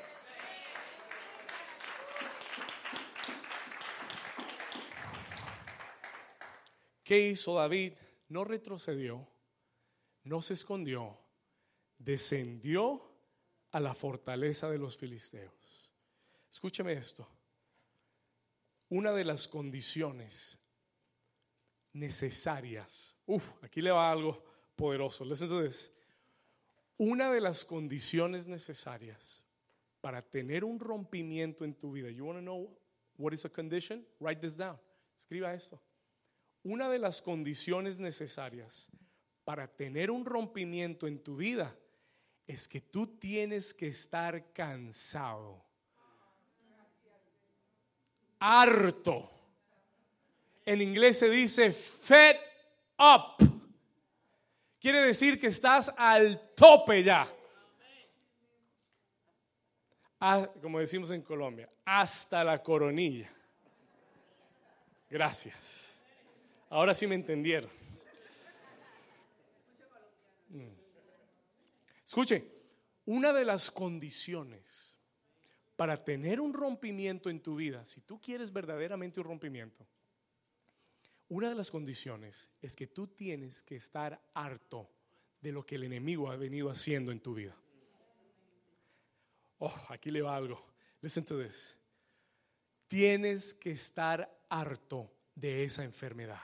[7.04, 7.94] ¿Qué hizo David?
[8.28, 9.26] No retrocedió,
[10.24, 11.18] no se escondió,
[11.98, 13.07] descendió
[13.78, 15.92] a la fortaleza de los filisteos.
[16.50, 17.28] Escúcheme esto.
[18.90, 20.58] Una de las condiciones
[21.94, 23.16] necesarias.
[23.28, 24.44] Uf, aquí le va algo
[24.76, 25.24] poderoso.
[25.24, 25.70] Listen
[26.98, 29.44] Una de las condiciones necesarias
[30.02, 32.10] para tener un rompimiento en tu vida.
[32.10, 32.76] You want to know
[33.18, 34.04] what is a condition?
[34.20, 34.80] Write this down.
[35.16, 35.80] Escriba esto.
[36.64, 38.90] Una de las condiciones necesarias
[39.44, 41.78] para tener un rompimiento en tu vida
[42.48, 45.62] es que tú tienes que estar cansado,
[48.40, 49.30] harto.
[50.66, 52.38] En inglés se dice fed
[52.98, 53.38] up.
[54.80, 57.28] Quiere decir que estás al tope ya.
[60.20, 63.30] Ah, como decimos en Colombia, hasta la coronilla.
[65.10, 66.00] Gracias.
[66.70, 67.70] Ahora sí me entendieron.
[72.08, 72.50] Escuche,
[73.06, 74.96] una de las condiciones
[75.76, 79.86] para tener un rompimiento en tu vida, si tú quieres verdaderamente un rompimiento,
[81.28, 84.90] una de las condiciones es que tú tienes que estar harto
[85.42, 87.56] de lo que el enemigo ha venido haciendo en tu vida.
[89.60, 90.66] Oh, aquí le va algo.
[91.02, 91.78] Listen to this.
[92.88, 96.40] Tienes que estar harto de esa enfermedad.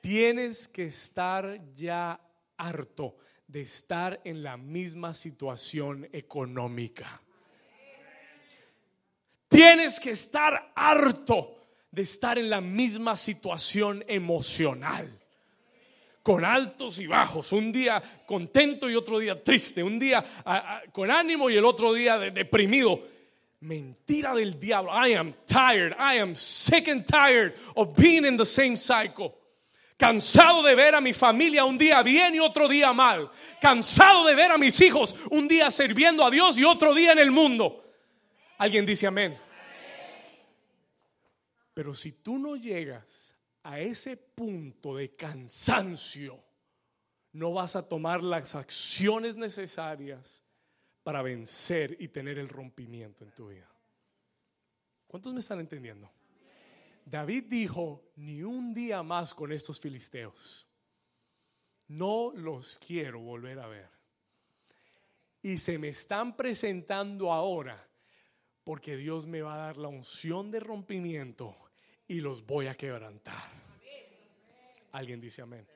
[0.00, 2.18] Tienes que estar ya
[2.60, 7.20] harto de estar en la misma situación económica.
[9.48, 11.56] Tienes que estar harto
[11.90, 15.18] de estar en la misma situación emocional.
[16.22, 20.22] Con altos y bajos, un día contento y otro día triste, un día
[20.92, 23.02] con ánimo y el otro día deprimido.
[23.60, 24.92] Mentira del diablo.
[24.92, 25.94] I am tired.
[25.98, 29.39] I am sick and tired of being in the same cycle.
[30.00, 33.30] Cansado de ver a mi familia un día bien y otro día mal.
[33.60, 37.18] Cansado de ver a mis hijos un día sirviendo a Dios y otro día en
[37.18, 37.84] el mundo.
[38.56, 39.38] Alguien dice amén.
[41.74, 46.42] Pero si tú no llegas a ese punto de cansancio,
[47.32, 50.42] no vas a tomar las acciones necesarias
[51.02, 53.70] para vencer y tener el rompimiento en tu vida.
[55.06, 56.10] ¿Cuántos me están entendiendo?
[57.10, 60.64] David dijo, ni un día más con estos filisteos.
[61.88, 63.90] No los quiero volver a ver.
[65.42, 67.84] Y se me están presentando ahora
[68.62, 71.56] porque Dios me va a dar la unción de rompimiento
[72.06, 73.50] y los voy a quebrantar.
[74.92, 75.66] Alguien dice amén.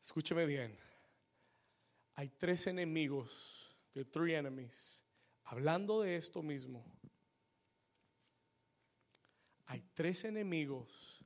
[0.00, 0.78] Escúcheme bien.
[2.14, 4.99] Hay tres enemigos, the three enemies
[5.50, 6.84] hablando de esto mismo,
[9.66, 11.24] hay tres enemigos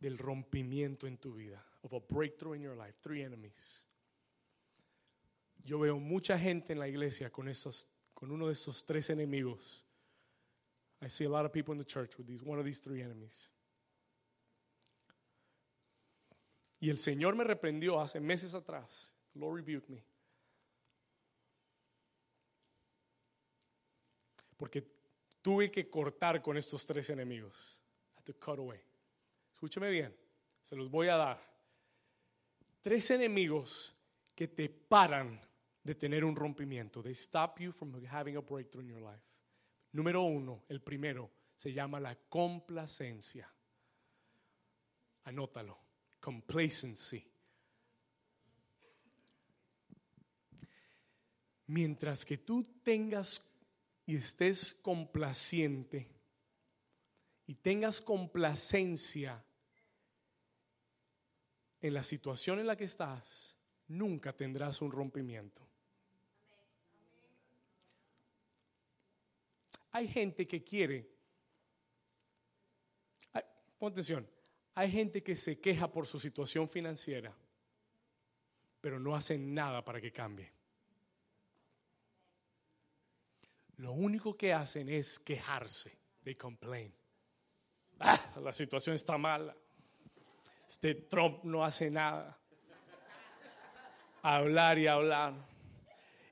[0.00, 3.86] del rompimiento en tu vida, of a breakthrough in your life, three enemies.
[5.64, 9.82] Yo veo mucha gente en la iglesia con esos, con uno de esos tres enemigos.
[11.00, 13.00] I see a lot of people in the church with these, one of these three
[13.00, 13.50] enemies.
[16.80, 19.10] Y el Señor me reprendió hace meses atrás.
[19.34, 20.04] Lord rebuked me.
[24.56, 24.82] Porque
[25.42, 27.80] tuve que cortar con estos tres enemigos.
[28.18, 28.80] I cut away.
[29.52, 30.14] Escúcheme bien,
[30.62, 31.54] se los voy a dar.
[32.80, 33.94] Tres enemigos
[34.34, 35.40] que te paran
[35.82, 37.02] de tener un rompimiento.
[37.02, 39.22] They stop you from having a breakthrough in your life.
[39.92, 43.48] Número uno, el primero, se llama la complacencia.
[45.24, 45.78] Anótalo.
[46.20, 47.24] Complacency.
[51.66, 53.40] Mientras que tú tengas
[54.06, 56.08] y estés complaciente
[57.46, 59.44] y tengas complacencia
[61.80, 63.56] en la situación en la que estás,
[63.88, 65.60] nunca tendrás un rompimiento.
[69.92, 71.08] Hay gente que quiere,
[73.78, 74.28] pon atención,
[74.74, 77.32] hay gente que se queja por su situación financiera,
[78.80, 80.50] pero no hacen nada para que cambie.
[83.76, 85.98] Lo único que hacen es quejarse.
[86.22, 86.94] They complain.
[88.00, 89.56] Ah, la situación está mala.
[90.68, 92.40] Este Trump no hace nada.
[94.22, 95.34] Hablar y hablar.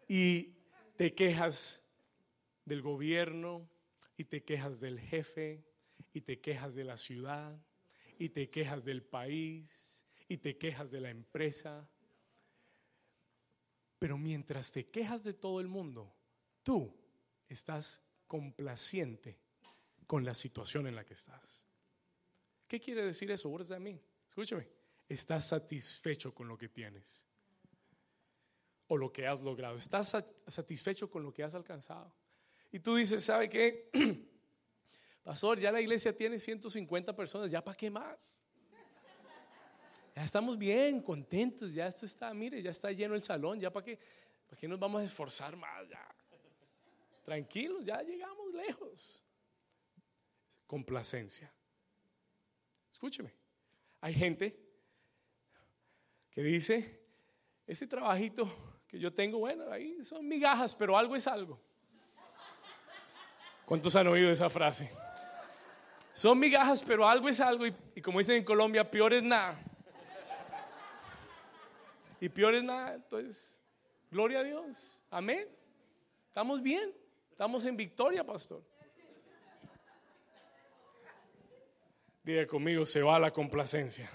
[0.08, 0.54] Y
[0.96, 1.82] te quejas
[2.64, 3.68] del gobierno
[4.16, 5.64] y te quejas del jefe
[6.12, 7.58] y te quejas de la ciudad
[8.18, 11.88] y te quejas del país y te quejas de la empresa.
[13.98, 16.14] Pero mientras te quejas de todo el mundo,
[16.62, 17.01] tú
[17.54, 19.38] estás complaciente
[20.06, 21.64] con la situación en la que estás.
[22.66, 23.48] ¿Qué quiere decir eso?
[23.48, 24.00] What does mean?
[24.28, 24.68] Escúchame.
[25.08, 27.26] Estás satisfecho con lo que tienes
[28.86, 29.76] o lo que has logrado.
[29.76, 32.14] Estás satisfecho con lo que has alcanzado.
[32.70, 33.90] Y tú dices, ¿sabe qué?
[35.22, 38.18] Pastor, ya la iglesia tiene 150 personas, ¿ya para qué más?
[40.14, 43.84] Ya estamos bien, contentos, ya esto está, mire, ya está lleno el salón, ya para
[43.84, 43.98] qué,
[44.46, 46.06] para qué nos vamos a esforzar más, ya.
[47.22, 49.22] Tranquilos, ya llegamos lejos.
[50.66, 51.52] Complacencia.
[52.90, 53.34] Escúcheme,
[54.00, 54.58] hay gente
[56.30, 57.00] que dice,
[57.66, 61.60] ese trabajito que yo tengo, bueno, ahí son migajas, pero algo es algo.
[63.64, 64.90] ¿Cuántos han oído esa frase?
[66.14, 67.64] Son migajas, pero algo es algo.
[67.66, 69.58] Y, como dicen en Colombia, peor es nada.
[72.20, 72.94] Y peor es nada.
[72.94, 73.58] Entonces,
[74.10, 75.00] gloria a Dios.
[75.10, 75.48] Amén.
[76.28, 77.01] Estamos bien.
[77.42, 78.62] Estamos en victoria, pastor.
[82.22, 84.08] Diga conmigo, se va la complacencia.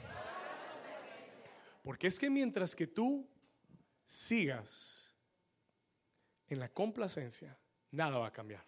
[1.84, 3.30] Porque es que mientras que tú
[4.05, 5.13] sigas
[6.47, 7.59] en la complacencia,
[7.91, 8.65] nada va a cambiar.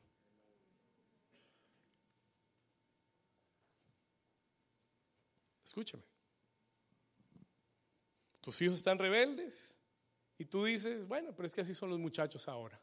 [5.64, 6.04] Escúchame.
[8.42, 9.80] Tus hijos están rebeldes
[10.38, 12.78] y tú dices, bueno, pero es que así son los muchachos ahora.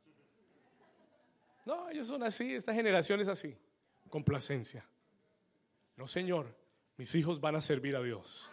[1.67, 3.55] No, ellos son así, esta generación es así.
[4.09, 4.87] Complacencia.
[5.97, 6.55] No, Señor,
[6.97, 8.51] mis hijos van a servir a Dios.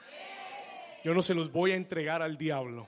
[1.04, 2.88] Yo no se los voy a entregar al diablo.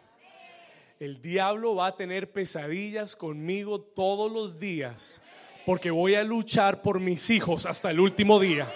[0.99, 5.21] El diablo va a tener pesadillas conmigo todos los días
[5.65, 8.67] porque voy a luchar por mis hijos hasta el último día.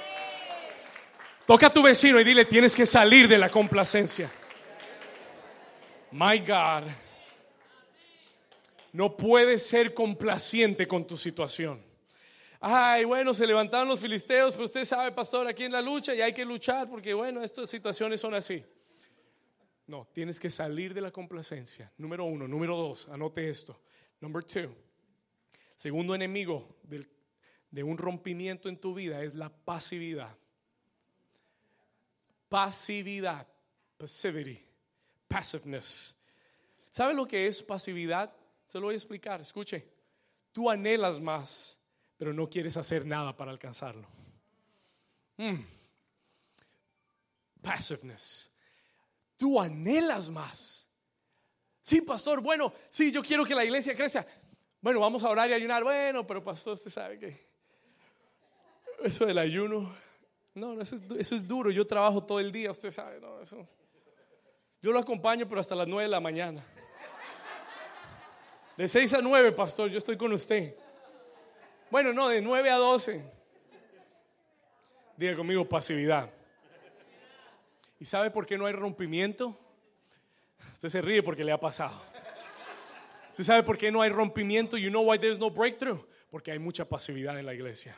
[1.48, 4.30] Toca a tu vecino y dile, tienes que salir de la complacencia.
[6.12, 7.09] My God.
[8.92, 11.84] No puedes ser complaciente con tu situación.
[12.60, 16.22] Ay, bueno, se levantaron los filisteos, pero usted sabe, pastor, aquí en la lucha y
[16.22, 18.64] hay que luchar porque, bueno, estas situaciones son así.
[19.88, 21.92] No, tienes que salir de la complacencia.
[21.98, 22.48] Número uno.
[22.48, 23.82] Número dos, anote esto.
[24.20, 24.76] Number two.
[25.76, 26.78] Segundo enemigo
[27.72, 30.36] de un rompimiento en tu vida es la pasividad
[32.50, 33.48] pasividad,
[33.98, 34.60] passivity,
[35.28, 36.16] passiveness.
[36.90, 38.36] ¿Sabe lo que es pasividad?
[38.70, 39.42] Se lo voy a explicar.
[39.42, 39.84] Escuche,
[40.52, 41.76] tú anhelas más,
[42.16, 44.08] pero no quieres hacer nada para alcanzarlo.
[45.38, 45.56] Mm.
[47.64, 48.52] Passiveness.
[49.36, 50.88] Tú anhelas más.
[51.82, 54.24] Sí, pastor, bueno, sí, yo quiero que la iglesia crezca.
[54.80, 55.84] Bueno, vamos a orar y ayunar.
[55.84, 57.50] Bueno, pero pastor, usted sabe que
[59.04, 59.92] eso del ayuno
[60.54, 61.72] no, eso es, duro.
[61.72, 63.20] Yo trabajo todo el día, usted sabe.
[63.20, 63.68] No, eso.
[64.80, 66.64] Yo lo acompaño, pero hasta las 9 de la mañana.
[68.80, 70.74] De 6 a 9, pastor, yo estoy con usted.
[71.92, 73.22] Bueno, no, de 9 a 12.
[75.18, 76.32] Diga conmigo pasividad.
[78.00, 79.60] ¿Y sabe por qué no hay rompimiento?
[80.72, 82.02] Usted se ríe porque le ha pasado.
[83.32, 84.78] ¿Usted sabe por qué no hay rompimiento?
[84.78, 86.00] You know why there's no breakthrough?
[86.32, 87.98] Porque hay mucha pasividad en la iglesia.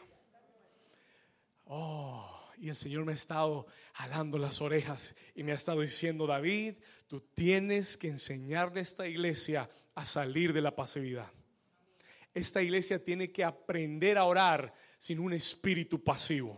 [1.66, 2.28] Oh,
[2.58, 6.78] y el Señor me ha estado jalando las orejas y me ha estado diciendo, David,
[7.12, 11.30] tú tienes que enseñarle a esta iglesia a salir de la pasividad.
[12.34, 16.58] Esta iglesia tiene que aprender a orar sin un espíritu pasivo.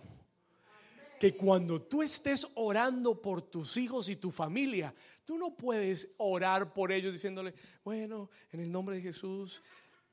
[1.20, 4.93] Que cuando tú estés orando por tus hijos y tu familia,
[5.26, 9.64] tú no puedes orar por ellos diciéndole, bueno, en el nombre de Jesús,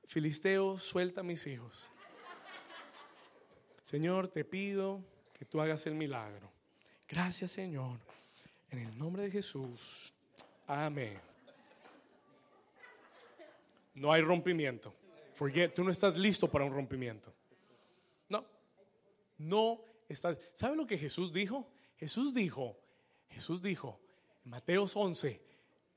[0.06, 1.90] Filisteo, suelta a mis hijos.
[3.82, 6.50] Señor, te pido que tú hagas el milagro.
[7.06, 8.00] Gracias, Señor.
[8.70, 10.14] En el nombre de Jesús.
[10.70, 11.18] Amén.
[13.94, 14.94] No hay rompimiento.
[15.34, 17.34] Forget, tú no estás listo para un rompimiento.
[18.28, 18.46] No,
[19.38, 20.38] no estás.
[20.54, 21.68] ¿Sabe lo que Jesús dijo?
[21.96, 22.78] Jesús dijo,
[23.30, 23.98] Jesús dijo,
[24.44, 25.42] en Mateo 11,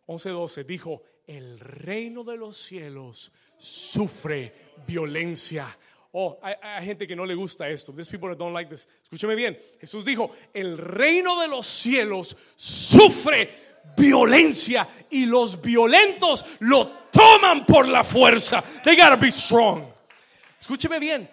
[0.07, 4.53] 11, 12, dijo, el reino de los cielos sufre
[4.87, 5.77] violencia.
[6.13, 7.93] Oh, hay, hay, gente que no le gusta esto.
[7.93, 8.87] These people that don't like this.
[9.03, 9.55] Escúcheme bien.
[9.79, 13.62] Jesús dijo, el reino de los cielos sufre
[13.95, 18.63] violencia y los violentos lo toman por la fuerza.
[18.83, 19.85] They gotta be strong.
[20.59, 21.29] Escúcheme bien.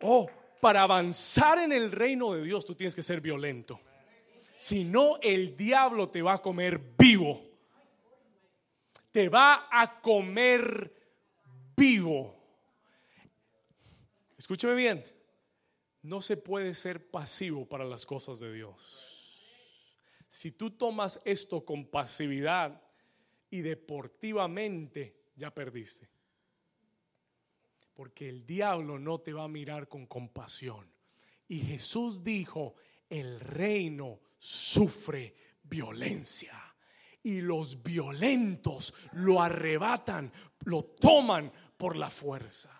[0.00, 0.28] Oh,
[0.60, 3.80] para avanzar en el reino de Dios tú tienes que ser violento.
[4.56, 7.42] Si no, el diablo te va a comer vivo.
[9.10, 10.92] Te va a comer
[11.76, 12.36] vivo.
[14.38, 15.04] Escúcheme bien.
[16.02, 19.11] No se puede ser pasivo para las cosas de Dios.
[20.32, 22.82] Si tú tomas esto con pasividad
[23.50, 26.08] y deportivamente, ya perdiste.
[27.92, 30.90] Porque el diablo no te va a mirar con compasión.
[31.48, 32.76] Y Jesús dijo,
[33.10, 36.58] el reino sufre violencia.
[37.22, 40.32] Y los violentos lo arrebatan,
[40.64, 42.70] lo toman por la fuerza.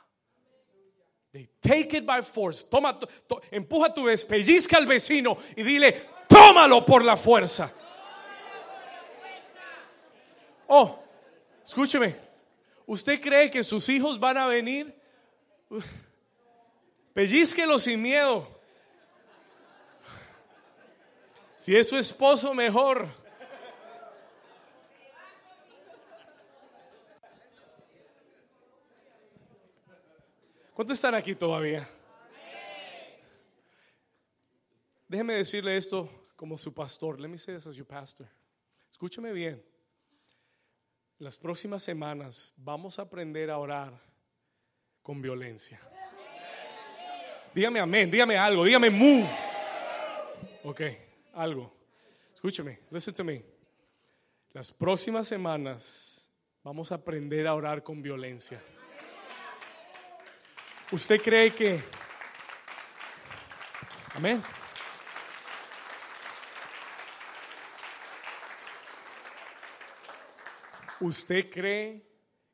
[1.33, 2.67] They take it by force.
[2.67, 7.73] Toma, to, empuja tu vez, pellizca al vecino y dile, tómalo por la fuerza.
[10.67, 10.99] Oh,
[11.65, 12.17] escúcheme.
[12.87, 14.95] ¿Usted cree que sus hijos van a venir?
[17.13, 18.49] Pellizquelo sin miedo.
[21.57, 23.07] Si es su esposo, mejor.
[30.75, 31.89] ¿Cuántos están aquí todavía?
[35.07, 37.21] Déjeme decirle esto como su pastor.
[37.21, 38.27] Let me say this as your pastor.
[38.91, 39.63] Escúcheme bien
[41.21, 43.93] las próximas semanas vamos a aprender a orar
[45.05, 45.81] con violencia.
[47.55, 49.25] Dígame amén, dígame algo, dígame mu.
[50.65, 50.81] Ok,
[51.35, 51.73] algo.
[52.35, 53.45] Escúcheme, listen to me.
[54.53, 56.29] Las próximas semanas
[56.65, 58.61] vamos a aprender a orar con violencia.
[60.91, 61.81] ¿Usted cree que...
[64.17, 64.43] Amén.
[71.03, 72.07] ¿Usted cree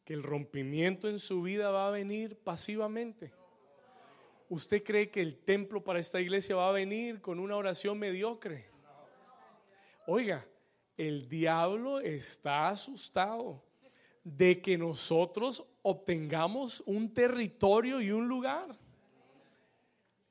[0.07, 3.31] que el rompimiento en su vida va a venir pasivamente?
[4.49, 8.71] ¿Usted cree que el templo para esta iglesia va a venir con una oración mediocre?
[10.07, 10.49] Oiga,
[10.97, 13.63] el diablo está asustado
[14.25, 18.79] de que nosotros obtengamos un territorio y un lugar.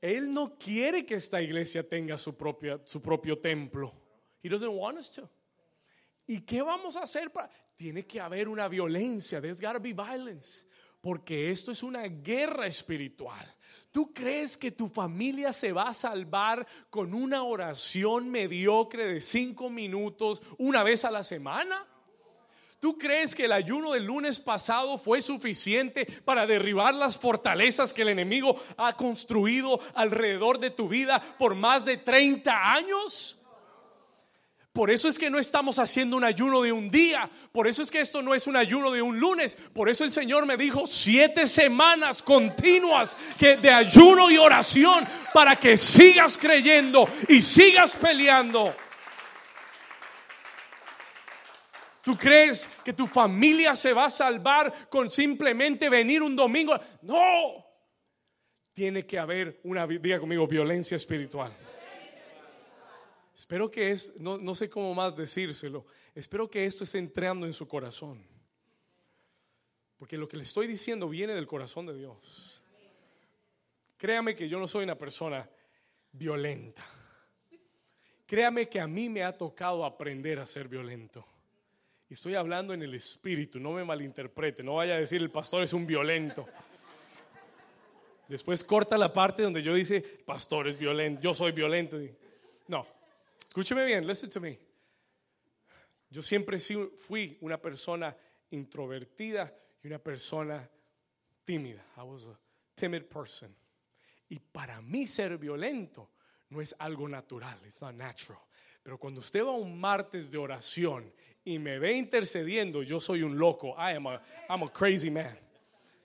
[0.01, 3.93] Él no quiere que esta iglesia tenga su, propia, su propio templo.
[4.41, 5.29] He doesn't want us to.
[6.25, 9.39] ¿Y qué vamos a hacer para tiene que haber una violencia.
[9.39, 10.65] There's gotta be violence.
[10.99, 13.55] Porque esto es una guerra espiritual.
[13.91, 19.69] ¿Tú crees que tu familia se va a salvar con una oración mediocre de cinco
[19.69, 21.85] minutos una vez a la semana?
[22.79, 28.03] ¿Tú crees que el ayuno del lunes pasado fue suficiente para derribar las fortalezas que
[28.03, 33.46] el enemigo ha construido alrededor de tu vida por más de 30 años?
[34.77, 37.27] Por eso es que no estamos haciendo un ayuno de un día.
[37.51, 39.55] Por eso es que esto no es un ayuno de un lunes.
[39.73, 45.03] Por eso el Señor me dijo siete semanas continuas que de ayuno y oración
[45.33, 48.71] para que sigas creyendo y sigas peleando.
[52.03, 56.79] ¿Tú crees que tu familia se va a salvar con simplemente venir un domingo?
[57.01, 57.65] No.
[58.73, 61.51] Tiene que haber una, diga conmigo, violencia espiritual.
[63.37, 65.85] Espero que es, no, no sé cómo más decírselo,
[66.15, 68.25] espero que esto esté entrando en su corazón.
[69.99, 72.63] Porque lo que le estoy diciendo viene del corazón de Dios.
[73.95, 75.47] Créame que yo no soy una persona
[76.13, 76.83] violenta.
[78.25, 81.23] Créame que a mí me ha tocado aprender a ser violento.
[82.09, 85.61] Y estoy hablando en el espíritu, no me malinterprete, no vaya a decir el pastor
[85.61, 86.47] es un violento.
[88.27, 91.99] Después corta la parte donde yo dice, pastor es violento, yo soy violento.
[92.67, 92.96] No,
[93.57, 94.59] escúcheme bien, listen to me.
[96.11, 98.15] Yo siempre fui una persona
[98.51, 99.51] introvertida
[99.83, 100.69] y una persona
[101.43, 101.83] tímida.
[101.97, 102.37] I was a
[102.75, 103.55] timid person.
[104.29, 106.11] Y para mí ser violento
[106.51, 108.41] no es algo natural, it's not natural.
[108.83, 111.11] Pero cuando usted va un martes de oración
[111.43, 113.75] y me ve intercediendo, yo soy un loco.
[113.75, 114.05] I am
[114.49, 115.35] I'm a crazy man.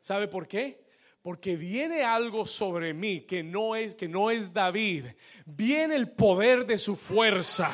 [0.01, 0.82] ¿Sabe por qué?
[1.23, 5.07] Porque viene algo sobre mí que no es que no es David.
[5.47, 7.71] Viene el poder de su fuerza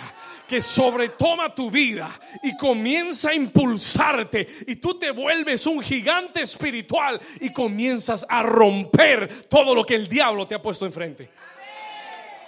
[0.46, 2.10] que sobretoma tu vida
[2.42, 9.44] y comienza a impulsarte y tú te vuelves un gigante espiritual y comienzas a romper
[9.44, 11.30] todo lo que el diablo te ha puesto enfrente.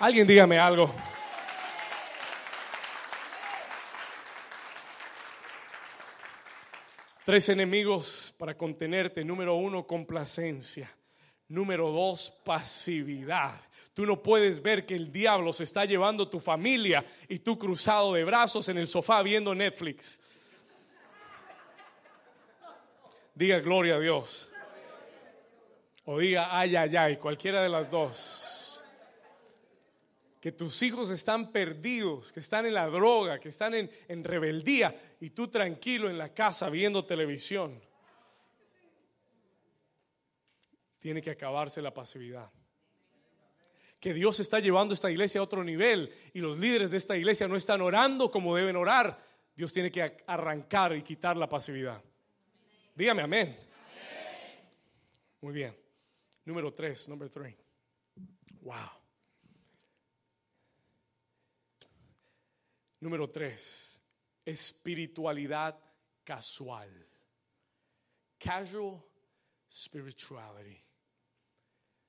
[0.01, 0.93] Alguien dígame algo.
[7.31, 9.23] Tres enemigos para contenerte.
[9.23, 10.93] Número uno, complacencia.
[11.47, 13.61] Número dos, pasividad.
[13.95, 18.15] Tú no puedes ver que el diablo se está llevando tu familia y tú cruzado
[18.15, 20.19] de brazos en el sofá viendo Netflix.
[23.37, 24.49] Diga gloria a Dios.
[26.07, 28.50] O diga ay, ay, ay, cualquiera de las dos
[30.41, 35.31] que tus hijos están perdidos, que están en la droga, que están en, rebeldía y
[35.31, 37.79] tú tranquilo en la casa viendo televisión.
[40.99, 42.51] Tiene que acabarse la pasividad.
[43.99, 47.47] Que Dios está llevando esta iglesia a otro nivel y los líderes de esta iglesia
[47.47, 49.23] no están orando como deben orar.
[49.55, 52.03] Dios tiene que arrancar y quitar la pasividad.
[52.95, 53.59] Dígame amén.
[55.43, 55.77] Muy bien.
[56.47, 57.55] Número tres, número tres.
[58.63, 59.00] Wow.
[63.01, 64.03] Número tres,
[64.45, 65.79] espiritualidad
[66.23, 66.91] casual.
[68.39, 69.03] Casual
[69.69, 70.85] spirituality.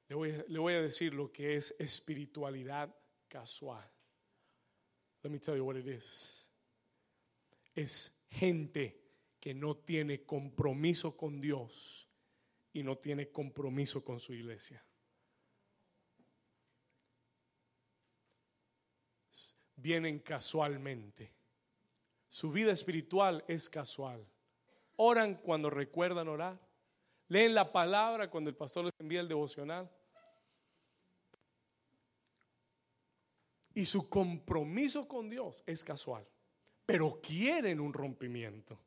[0.10, 0.16] Le
[0.60, 2.94] voy, a, decir lo que es espiritualidad
[3.30, 3.90] casual.
[5.24, 6.50] Let me tell you what it is.
[7.74, 9.02] Es gente
[9.40, 12.10] que no tiene compromiso con Dios
[12.74, 14.84] y no tiene compromiso con su iglesia.
[19.82, 21.32] Vienen casualmente.
[22.30, 24.26] Su vida espiritual es casual.
[24.96, 26.60] Oran cuando recuerdan orar.
[27.28, 29.90] Leen la palabra cuando el pastor les envía el devocional.
[33.74, 36.26] Y su compromiso con Dios es casual.
[36.86, 38.78] Pero quieren un rompimiento.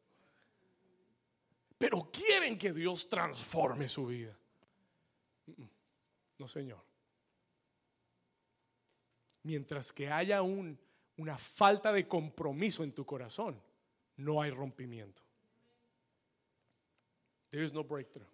[1.79, 4.37] Pero quieren que Dios transforme su vida.
[6.39, 6.83] No, Señor.
[9.43, 10.79] Mientras que haya un
[11.17, 13.61] una falta de compromiso en tu corazón,
[14.17, 15.23] no hay rompimiento.
[17.51, 18.27] There is no breakthrough.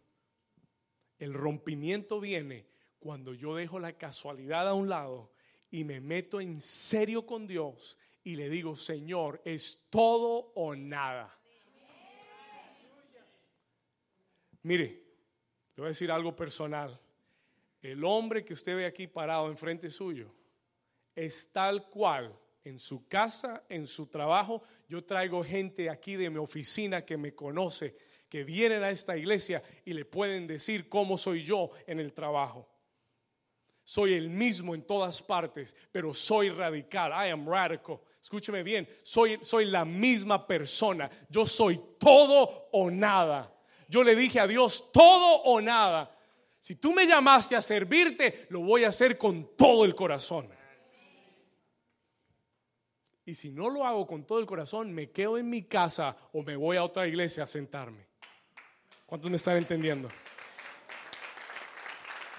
[1.18, 2.66] El rompimiento viene
[2.98, 5.30] cuando yo dejo la casualidad a un lado
[5.70, 11.36] y me meto en serio con Dios y le digo, Señor, es todo o nada.
[14.62, 16.98] Mire, le voy a decir algo personal.
[17.82, 20.34] El hombre que usted ve aquí parado enfrente suyo
[21.14, 24.62] es tal cual en su casa, en su trabajo.
[24.88, 27.96] Yo traigo gente aquí de mi oficina que me conoce,
[28.28, 32.68] que vienen a esta iglesia y le pueden decir cómo soy yo en el trabajo.
[33.84, 37.10] Soy el mismo en todas partes, pero soy radical.
[37.10, 38.00] I am radical.
[38.22, 41.10] Escúcheme bien, soy, soy la misma persona.
[41.28, 43.52] Yo soy todo o nada.
[43.88, 46.16] Yo le dije a Dios todo o nada.
[46.60, 50.50] Si tú me llamaste a servirte, lo voy a hacer con todo el corazón.
[53.30, 56.42] Y si no lo hago con todo el corazón, me quedo en mi casa o
[56.42, 58.04] me voy a otra iglesia a sentarme.
[59.06, 60.08] ¿Cuántos me están entendiendo?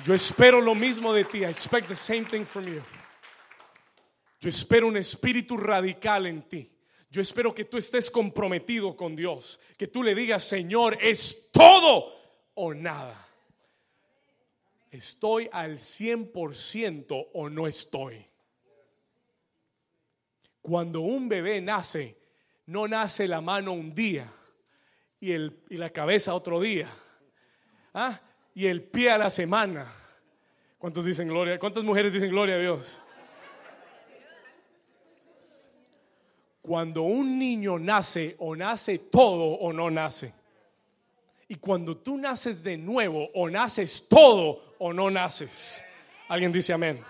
[0.04, 1.38] Yo espero lo mismo de ti.
[1.38, 2.82] I expect the same thing from you.
[4.42, 6.70] Yo espero un espíritu radical en ti.
[7.10, 9.62] Yo espero que tú estés comprometido con Dios.
[9.78, 12.14] Que tú le digas, Señor, es todo
[12.54, 13.30] o nada.
[14.90, 18.31] ¿Estoy al 100% o no estoy?
[20.62, 22.18] Cuando un bebé nace,
[22.68, 24.32] no nace la mano un día
[25.20, 26.90] y, el, y la cabeza otro día.
[27.94, 28.20] ¿Ah?
[28.54, 29.92] Y el pie a la semana.
[30.78, 31.60] ¿Cuántos dicen gloria?
[31.60, 33.02] ¿Cuántas mujeres dicen gloria a Dios?
[36.62, 40.34] Cuando un niño nace, o nace todo o no nace.
[41.48, 45.84] Y cuando tú naces de nuevo, o naces todo o no naces.
[46.30, 47.04] Alguien dice amén.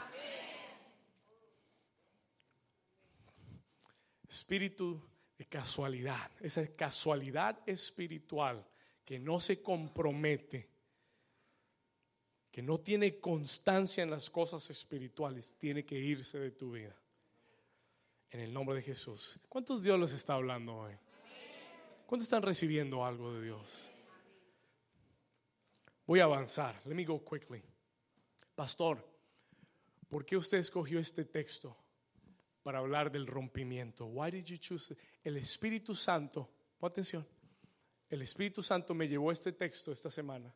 [4.31, 4.97] Espíritu
[5.37, 8.65] de casualidad, esa casualidad espiritual
[9.03, 10.69] que no se compromete,
[12.49, 16.95] que no tiene constancia en las cosas espirituales, tiene que irse de tu vida.
[18.29, 19.37] En el nombre de Jesús.
[19.49, 20.93] ¿Cuántos Dios les está hablando hoy?
[22.05, 23.91] ¿Cuántos están recibiendo algo de Dios?
[26.07, 26.81] Voy a avanzar.
[26.85, 27.61] Let me go quickly.
[28.55, 29.05] Pastor,
[30.07, 31.75] ¿por qué usted escogió este texto
[32.63, 34.05] para hablar del rompimiento?
[34.05, 34.95] Why did you choose?
[35.23, 37.27] El Espíritu Santo, pon atención.
[38.09, 40.53] El Espíritu Santo me llevó este texto esta semana.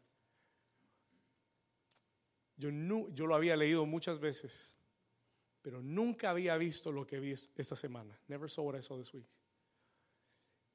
[2.57, 4.75] Yo, no, yo lo había leído muchas veces,
[5.61, 8.17] pero nunca había visto lo que vi esta semana.
[8.27, 9.27] Never saw what I saw this week.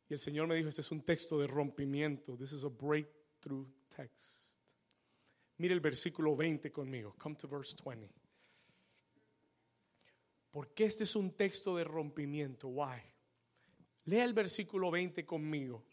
[0.08, 2.36] Y el Señor me dijo, este es un texto de rompimiento.
[2.36, 4.56] This is a breakthrough text.
[5.58, 7.14] Mire el versículo 20 conmigo.
[7.18, 8.19] Come to verse 20.
[10.50, 12.68] Porque este es un texto de rompimiento.
[12.68, 13.00] Why?
[14.04, 15.84] Lea el versículo 20 conmigo.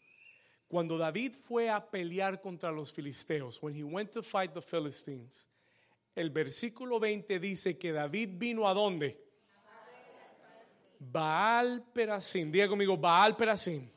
[0.66, 5.48] Cuando David fue a pelear contra los filisteos, when he went to fight the Philistines,
[6.14, 9.16] el versículo 20 dice que David vino a dónde?
[10.98, 12.50] Baal Perasim.
[12.50, 13.88] Diga conmigo, Baal Perasim.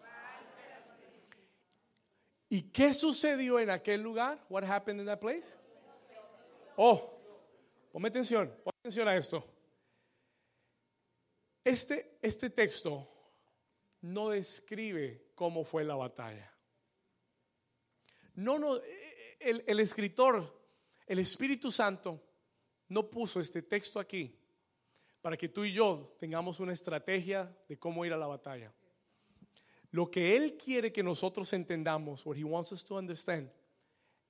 [2.47, 4.45] ¿Y qué sucedió en aquel lugar?
[4.49, 5.57] What happened in that place?
[6.75, 7.19] Oh,
[7.91, 9.43] ponme atención, ponme atención a esto.
[11.63, 13.07] Este, este texto
[14.01, 16.51] no describe cómo fue la batalla.
[18.35, 18.79] No, no,
[19.39, 20.59] el, el escritor,
[21.05, 22.21] el Espíritu Santo,
[22.89, 24.37] no puso este texto aquí
[25.21, 28.73] para que tú y yo tengamos una estrategia de cómo ir a la batalla.
[29.91, 33.51] Lo que Él quiere que nosotros entendamos, what He wants us to understand,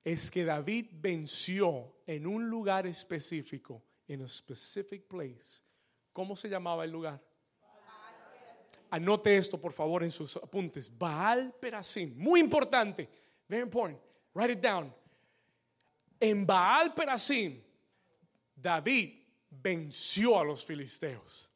[0.04, 5.62] es que David venció en un lugar específico, en a specific place.
[6.12, 7.20] ¿Cómo se llamaba el lugar?
[8.90, 10.90] Anote esto, por favor, en sus apuntes.
[10.98, 12.14] Baal Perasim.
[12.16, 13.08] Muy importante.
[13.48, 13.98] Very important.
[14.34, 14.94] Write it down.
[16.20, 17.62] En Baal Perasim,
[18.54, 21.48] David venció a los filisteos.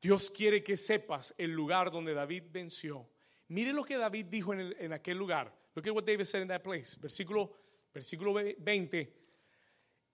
[0.00, 3.06] Dios quiere que sepas el lugar donde David venció.
[3.48, 5.52] Mire lo que David dijo en, en aquel lugar.
[5.74, 6.96] Look at what David said in that place.
[6.98, 7.52] Versículo,
[7.92, 9.25] versículo 20.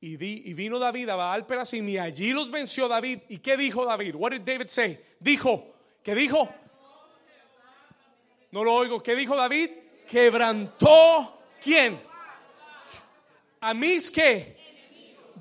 [0.05, 3.20] Y, di, y, vino David a Baal Perasim y allí los venció David.
[3.28, 4.16] ¿Y qué dijo David?
[4.16, 4.98] What did David say?
[5.20, 6.53] Dijo, ¿qué dijo?
[8.50, 9.00] No lo oigo.
[9.00, 9.70] ¿Qué dijo David?
[10.11, 12.00] Quebrantó quién?
[13.61, 14.57] A mis que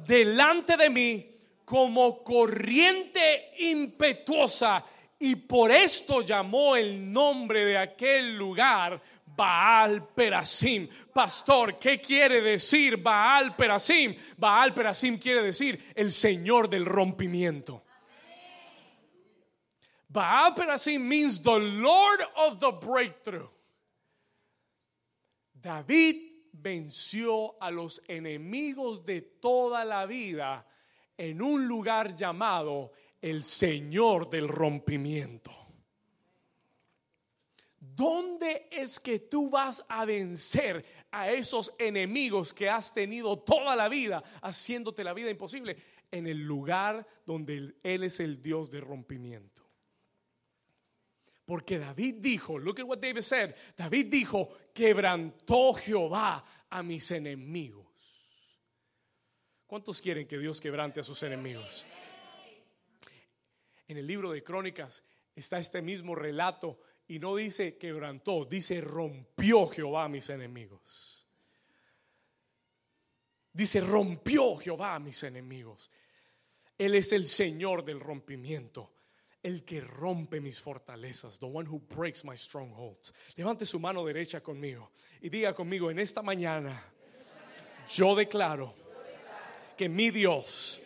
[0.06, 1.36] delante de mí
[1.66, 4.86] como corriente impetuosa
[5.18, 9.02] y por esto llamó el nombre de aquel lugar
[9.36, 10.88] Baal Perasim.
[11.14, 14.16] Pastor, ¿qué quiere decir Baal Perasim?
[14.38, 17.84] Baal Perasim quiere decir el Señor del rompimiento.
[20.10, 23.50] Baal Perasim means the Lord of the breakthrough.
[25.54, 26.16] David
[26.54, 30.66] venció a los enemigos de toda la vida
[31.18, 35.61] en un lugar llamado el Señor del rompimiento.
[37.96, 43.90] ¿Dónde es que tú vas a vencer a esos enemigos que has tenido toda la
[43.90, 45.78] vida haciéndote la vida imposible?
[46.10, 49.62] En el lugar donde Él es el Dios de rompimiento.
[51.46, 57.88] Porque David dijo, look at what David said, David dijo, quebrantó Jehová a mis enemigos.
[59.66, 61.86] ¿Cuántos quieren que Dios quebrante a sus enemigos?
[63.88, 65.04] En el libro de Crónicas
[65.36, 66.80] está este mismo relato
[67.12, 71.28] y no dice quebrantó, dice rompió Jehová a mis enemigos.
[73.52, 75.92] Dice rompió Jehová a mis enemigos.
[76.78, 78.94] Él es el Señor del rompimiento,
[79.44, 83.14] el que rompe mis fortalezas, the one who breaks my strongholds.
[83.36, 86.82] Levante su mano derecha conmigo y diga conmigo en esta mañana,
[87.90, 88.74] yo declaro
[89.76, 90.80] que mi Dios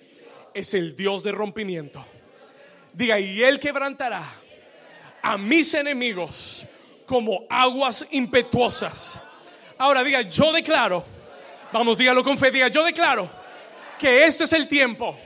[0.56, 2.04] es el Dios de rompimiento.
[2.94, 4.42] Diga, y Él quebrantará
[5.26, 6.68] a mis enemigos
[7.08, 9.20] como aguas impetuosas.
[9.76, 11.04] Ahora diga, yo declaro,
[11.72, 13.28] vamos, dígalo con fe, diga, yo declaro
[13.98, 15.18] que este es el tiempo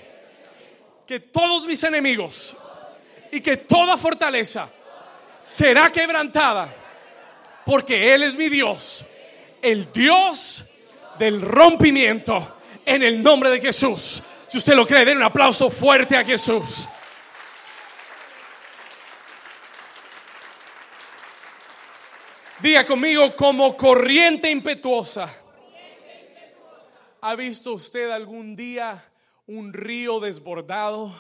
[1.05, 2.55] que todos mis enemigos
[3.29, 4.69] y que toda fortaleza
[5.43, 6.73] será quebrantada
[7.65, 9.05] porque Él es mi Dios,
[9.61, 10.63] el Dios
[11.19, 14.23] del rompimiento en el nombre de Jesús.
[14.47, 16.87] Si usted lo cree, den un aplauso fuerte a Jesús.
[22.61, 25.33] Diga conmigo como corriente impetuosa.
[27.21, 29.05] ¿Ha visto usted algún día
[29.47, 31.15] un río desbordado?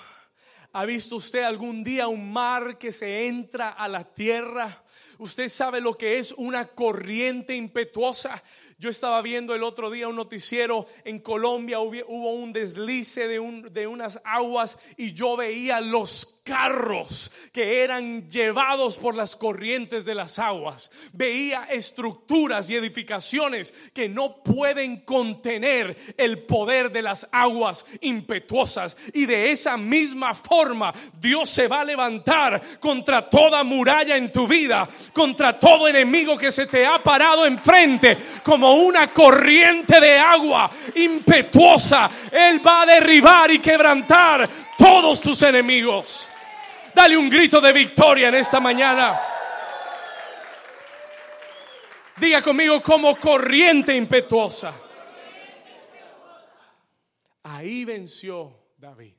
[0.73, 4.83] ¿Ha visto usted algún día un mar que se entra a la tierra?
[5.17, 8.43] ¿Usted sabe lo que es una corriente impetuosa?
[8.79, 13.73] Yo estaba viendo el otro día un noticiero en Colombia, hubo, un deslice de, un,
[13.73, 20.15] de unas aguas y yo veía los carros que eran llevados por las corrientes de
[20.15, 20.89] las aguas.
[21.11, 28.95] Veía estructuras y edificaciones que no pueden contener el poder de las aguas impetuosas.
[29.13, 34.47] Y de esa misma forma Dios se va a levantar contra toda muralla en tu
[34.47, 40.69] vida, contra todo enemigo que se te ha parado enfrente como una corriente de agua
[40.95, 42.09] impetuosa.
[42.31, 46.29] Él va a derribar y quebrantar todos tus enemigos.
[46.93, 49.19] Dale un grito de victoria en esta mañana.
[52.17, 54.73] Diga conmigo como corriente impetuosa.
[57.43, 59.15] Ahí venció David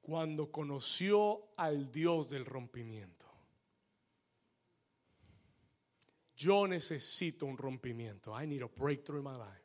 [0.00, 3.17] cuando conoció al Dios del rompimiento.
[6.38, 8.32] Yo necesito un rompimiento.
[8.40, 9.64] I need a breakthrough in my life.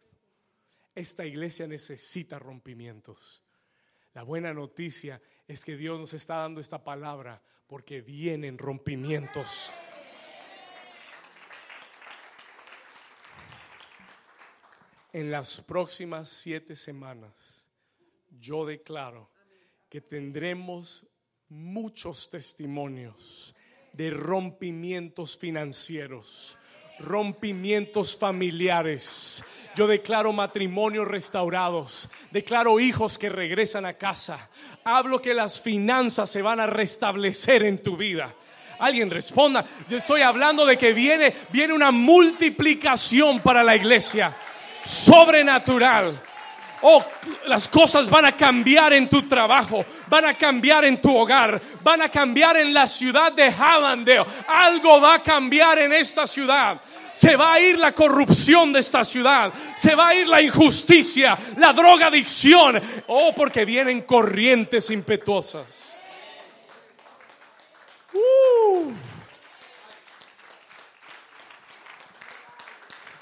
[0.95, 3.43] Esta iglesia necesita rompimientos.
[4.15, 9.71] La buena noticia es que Dios nos está dando esta palabra porque vienen rompimientos.
[15.11, 17.67] En las próximas siete semanas,
[18.39, 19.29] yo declaro
[19.89, 21.05] que tendremos
[21.49, 23.55] muchos testimonios
[23.93, 26.57] de rompimientos financieros,
[26.99, 29.43] rompimientos familiares.
[29.75, 34.49] Yo declaro matrimonios restaurados, declaro hijos que regresan a casa.
[34.83, 38.33] Hablo que las finanzas se van a restablecer en tu vida.
[38.79, 39.65] Alguien responda.
[39.89, 44.35] Yo estoy hablando de que viene viene una multiplicación para la iglesia
[44.83, 46.21] sobrenatural.
[46.83, 47.03] Oh,
[47.47, 52.01] las cosas van a cambiar en tu trabajo, van a cambiar en tu hogar, van
[52.01, 54.25] a cambiar en la ciudad de Hallandale.
[54.47, 56.79] Algo va a cambiar en esta ciudad
[57.13, 61.37] se va a ir la corrupción de esta ciudad, se va a ir la injusticia,
[61.57, 65.99] la drogadicción, oh, porque vienen corrientes impetuosas.
[68.13, 68.91] Uh.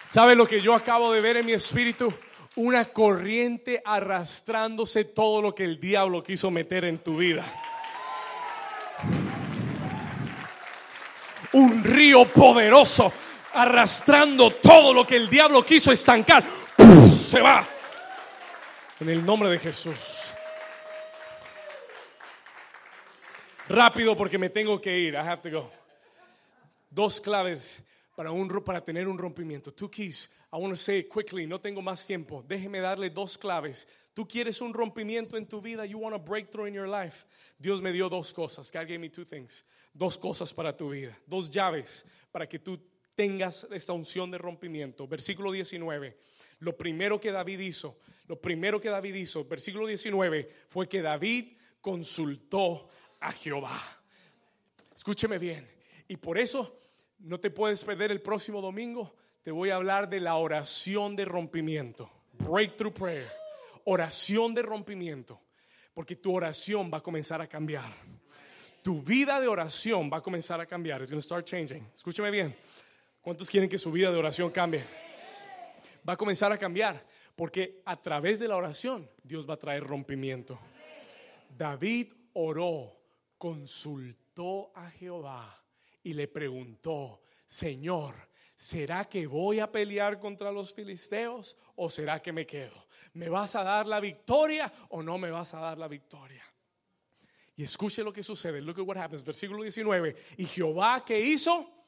[0.09, 2.14] ¿Sabe lo que yo acabo de ver en mi espíritu?
[2.56, 7.45] Una corriente arrastrándose todo lo que el diablo quiso meter en tu vida.
[11.54, 13.12] Un río poderoso
[13.54, 16.43] arrastrando todo lo que el diablo quiso estancar.
[17.24, 17.66] Se va.
[18.99, 20.22] En el nombre de Jesús.
[23.70, 25.14] Rápido porque me tengo que ir.
[25.14, 25.72] I have to go.
[26.89, 27.82] Dos claves
[28.16, 28.47] para, un,
[28.86, 29.72] tener un rompimiento.
[29.72, 30.30] Two keys.
[30.51, 31.45] I want to say quickly.
[31.45, 32.43] No tengo más tiempo.
[32.47, 33.88] Déjeme darle dos claves.
[34.14, 35.86] Tú quieres un rompimiento en tu vida.
[35.86, 37.26] You want a breakthrough in your life.
[37.57, 38.72] Dios me dio dos cosas.
[38.72, 39.64] God gave me two things.
[39.93, 41.18] Dos cosas para tu vida.
[41.26, 42.80] Dos llaves para que tú
[43.16, 45.07] tengas esta unción de rompimiento.
[45.07, 46.18] Versículo 19.
[46.59, 47.97] Lo primero que David hizo,
[48.28, 52.88] lo primero que David hizo, versículo 19, fue que David consultó
[53.20, 53.80] a Jehová.
[54.95, 55.68] Escúcheme bien.
[56.07, 56.80] Y por eso
[57.24, 59.15] no te puedes perder el próximo domingo.
[59.43, 62.09] Te voy a hablar de la oración de rompimiento.
[62.34, 63.32] Breakthrough prayer.
[63.86, 65.41] Oración de rompimiento.
[65.93, 67.91] Porque tu oración va a comenzar a cambiar.
[68.82, 71.01] Tu vida de oración va a comenzar a cambiar.
[71.01, 71.88] It's going to start changing.
[71.93, 72.55] Escúcheme bien.
[73.22, 74.84] ¿Cuántos quieren que su vida de oración cambie?
[76.07, 77.05] Va a comenzar a cambiar
[77.36, 80.59] porque a través de la oración Dios va a traer rompimiento.
[81.55, 82.95] David oró,
[83.38, 85.61] consultó a Jehová
[86.04, 88.16] y le preguntó, Señor,
[88.56, 92.88] ¿será que voy a pelear contra los filisteos o será que me quedo?
[93.14, 96.43] ¿Me vas a dar la victoria o no me vas a dar la victoria?
[97.56, 98.62] Y escuche lo que sucede.
[98.62, 99.24] Look at what happens.
[99.24, 100.16] Versículo 19.
[100.38, 101.82] Y Jehová, ¿qué hizo?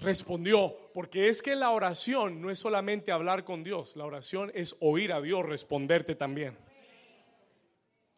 [0.00, 4.76] respondió, porque es que la oración no es solamente hablar con Dios, la oración es
[4.80, 6.56] oír a Dios responderte también.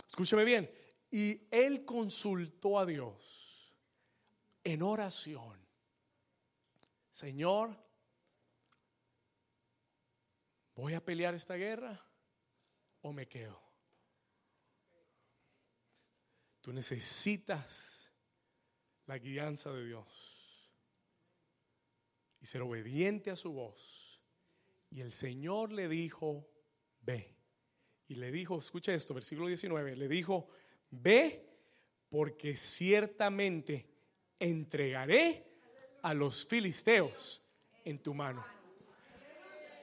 [0.09, 0.71] Escúcheme bien,
[1.11, 3.46] y él consultó a Dios
[4.67, 5.57] en oración.
[7.09, 7.77] Señor,
[10.75, 12.05] ¿voy a pelear esta guerra
[13.01, 13.63] o me quedo?
[16.61, 18.11] Tú necesitas
[19.07, 20.73] la guianza de Dios
[22.41, 24.21] y ser obediente a su voz.
[24.91, 26.51] Y el Señor le dijo,
[27.03, 27.37] ve.
[28.09, 30.49] Y le dijo, escucha esto, versículo 19, le dijo,
[30.91, 31.57] ve
[32.09, 33.96] porque ciertamente
[34.39, 35.45] entregaré
[36.03, 37.43] a los filisteos
[37.85, 38.45] en tu mano.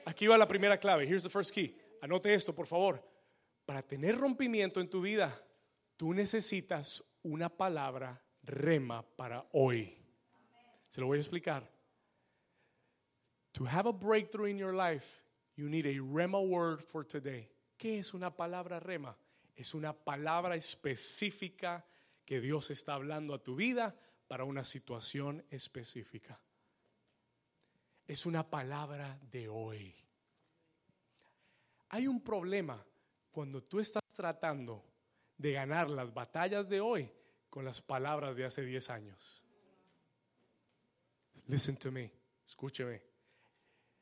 [0.06, 1.06] Aquí va la primera clave.
[1.06, 1.76] Here's the first key.
[2.02, 3.02] Anote esto, por favor.
[3.64, 5.42] Para tener rompimiento en tu vida,
[5.96, 9.96] tú necesitas una palabra rema para hoy.
[10.88, 11.70] Se lo voy a explicar.
[13.52, 15.22] To have a breakthrough in your life,
[15.56, 17.48] you need a rema word for today.
[17.78, 19.16] ¿Qué es una palabra rema?
[19.56, 21.84] Es una palabra específica
[22.26, 23.94] que Dios está hablando a tu vida
[24.34, 26.40] para una situación específica.
[28.04, 29.94] Es una palabra de hoy.
[31.90, 32.84] Hay un problema
[33.30, 34.84] cuando tú estás tratando
[35.38, 37.08] de ganar las batallas de hoy
[37.48, 39.44] con las palabras de hace 10 años.
[41.46, 42.10] Listen to me,
[42.44, 43.02] escúcheme.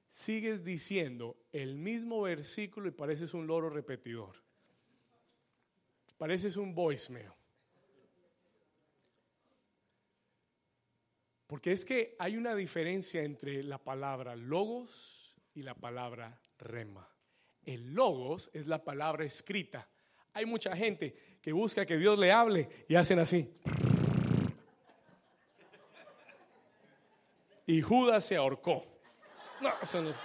[0.08, 4.42] Sigues diciendo el mismo versículo y pareces un loro repetidor.
[6.16, 7.32] Pareces un voicemail.
[11.52, 17.06] Porque es que hay una diferencia entre la palabra logos y la palabra rema.
[17.62, 19.86] El logos es la palabra escrita.
[20.32, 23.54] Hay mucha gente que busca que Dios le hable y hacen así.
[27.66, 28.86] Y Judas se ahorcó.
[29.60, 30.16] No, eso no es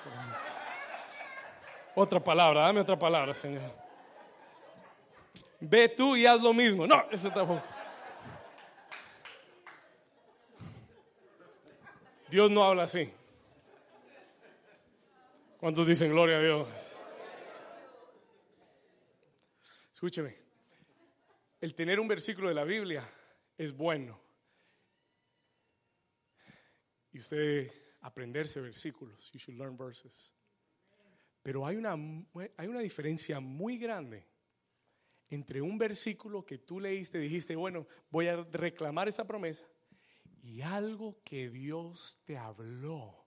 [1.94, 3.70] Otra palabra, dame otra palabra, Señor.
[5.60, 6.88] Ve tú y haz lo mismo.
[6.88, 7.77] No, eso tampoco.
[12.38, 13.10] Dios no habla así.
[15.60, 16.68] ¿Cuántos dicen gloria a Dios?
[19.92, 20.36] Escúcheme,
[21.60, 23.12] el tener un versículo de la Biblia
[23.58, 24.22] es bueno.
[27.12, 27.72] Y usted
[28.02, 30.32] aprenderse versículos, you should learn verses.
[31.42, 31.94] Pero hay una,
[32.56, 34.28] hay una diferencia muy grande
[35.32, 39.66] entre un versículo que tú leíste, dijiste, bueno, voy a reclamar esa promesa,
[40.44, 43.26] y algo que Dios te habló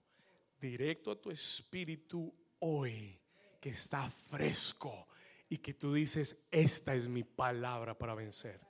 [0.61, 3.21] directo a tu espíritu hoy,
[3.61, 5.07] que está fresco,
[5.49, 8.61] y que tú dices, esta es mi palabra para vencer.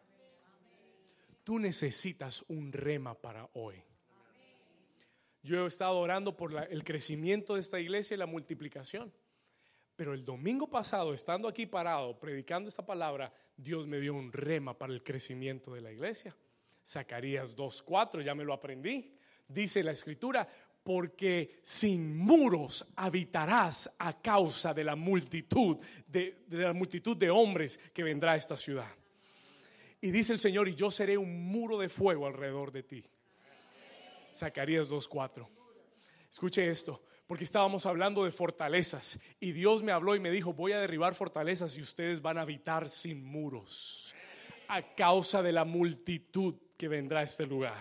[1.45, 3.83] Tú necesitas un rema para hoy.
[5.43, 9.13] Yo he estado orando por el crecimiento de esta iglesia y la multiplicación.
[9.97, 14.79] Pero el domingo pasado, estando aquí parado, predicando esta palabra, Dios me dio un rema
[14.79, 16.35] para el crecimiento de la iglesia.
[16.87, 19.13] Zacarías 2.4, ya me lo aprendí.
[19.47, 20.49] Dice la escritura,
[20.83, 28.03] porque sin muros habitarás a causa de la multitud, de, la multitud de hombres que
[28.03, 28.91] vendrá a esta ciudad.
[30.01, 33.05] Y dice el Señor, y yo seré un muro de fuego alrededor de ti.
[34.35, 35.47] Zacarías 2.4.
[36.31, 40.73] Escuche esto, porque estábamos hablando de fortalezas y Dios me habló y me dijo, voy
[40.73, 44.15] a derribar fortalezas y ustedes van a habitar sin muros
[44.69, 47.77] a causa de la multitud que vendrá a este lugar.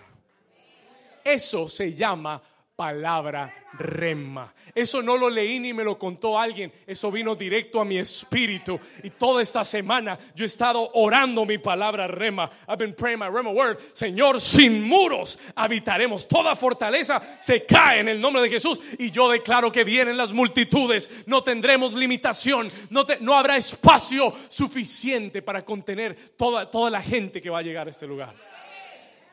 [1.24, 2.42] Eso se llama
[2.76, 4.52] palabra rema.
[4.74, 8.78] Eso no lo leí ni me lo contó alguien, eso vino directo a mi espíritu.
[9.02, 12.50] Y toda esta semana yo he estado orando mi palabra rema.
[12.68, 13.78] I've been praying my rema word.
[13.94, 16.28] Señor, sin muros habitaremos.
[16.28, 18.80] Toda fortaleza se cae en el nombre de Jesús.
[18.98, 21.24] Y yo declaro que vienen las multitudes.
[21.26, 22.70] No tendremos limitación.
[22.90, 27.86] No, no habrá espacio suficiente para contener toda, toda la gente que va a llegar
[27.86, 28.49] a este lugar.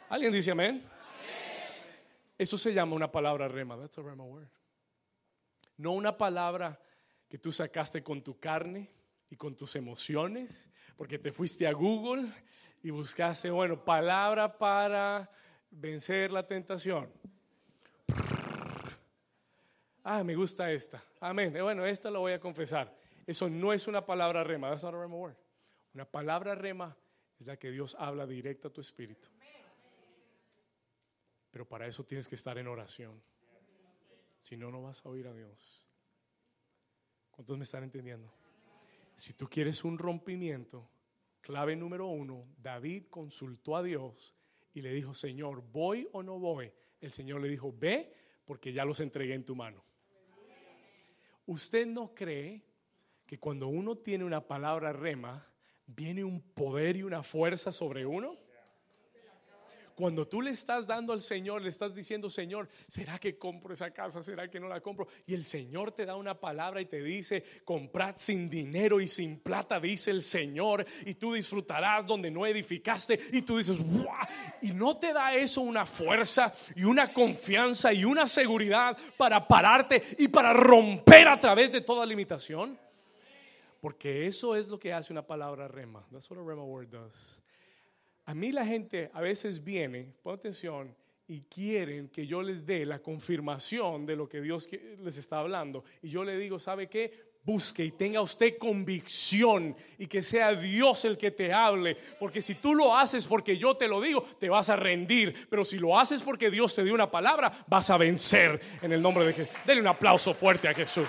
[0.10, 0.84] ¿Alguien dice amén?
[2.38, 3.78] Eso se llama una palabra rema.
[3.78, 4.48] That's a rema word.
[5.78, 6.80] No una palabra
[7.28, 8.90] que tú sacaste con tu carne
[9.30, 12.32] y con tus emociones, porque te fuiste a Google
[12.82, 15.30] y buscaste, bueno, palabra para
[15.70, 17.12] vencer la tentación.
[20.04, 21.04] Ah, me gusta esta.
[21.20, 21.54] Amén.
[21.54, 22.96] Eh, bueno, esta lo voy a confesar.
[23.26, 24.70] Eso no es una palabra rema.
[24.70, 25.36] That's not a rema word.
[25.94, 26.96] Una palabra rema
[27.38, 29.28] es la que Dios habla directo a tu espíritu.
[31.52, 33.22] Pero para eso tienes que estar en oración.
[34.40, 35.88] Si no, no vas a oír a Dios.
[37.32, 38.32] ¿Cuántos me están entendiendo?
[39.16, 40.90] Si tú quieres un rompimiento,
[41.42, 44.36] clave número uno, David consultó a Dios
[44.74, 46.72] y le dijo, Señor, ¿voy o no voy?
[47.02, 48.14] El Señor le dijo, ve
[48.46, 49.84] porque ya los entregué en tu mano.
[51.46, 52.64] ¿Usted no cree
[53.26, 55.48] que cuando uno tiene una palabra rema,
[55.86, 58.38] viene un poder y una fuerza sobre uno?
[59.98, 63.90] Cuando tú le estás dando al Señor, le estás diciendo, Señor, ¿será que compro esa
[63.90, 64.22] casa?
[64.22, 65.08] ¿Será que no la compro?
[65.26, 69.40] Y el Señor te da una palabra y te dice, comprad sin dinero y sin
[69.40, 73.20] plata, dice el Señor, y tú disfrutarás donde no edificaste.
[73.34, 74.06] Y tú dices, ¡Wow!
[74.62, 80.04] Y no te da eso una fuerza y una confianza y una seguridad para pararte
[80.20, 82.78] y para romper a través de toda limitación.
[83.82, 86.06] Porque eso es lo que hace una palabra rema.
[86.12, 87.42] That's what a rema word does.
[88.28, 90.94] A mí la gente a veces viene, pon atención,
[91.30, 94.68] y quieren que yo les dé la confirmación de lo que Dios
[95.00, 95.86] les está hablando.
[96.02, 97.28] Y yo le digo, ¿sabe qué?
[97.44, 101.96] Busque y tenga usted convicción y que sea Dios el que te hable.
[102.20, 105.48] Porque si tú lo haces porque yo te lo digo, te vas a rendir.
[105.50, 109.02] Pero si lo haces porque Dios te dio una palabra, vas a vencer en el
[109.02, 109.54] nombre de Jesús.
[109.66, 111.08] Denle un aplauso fuerte a Jesús.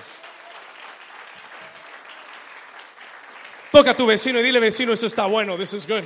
[3.72, 6.04] Toca a tu vecino y dile, vecino, eso está bueno, this is good.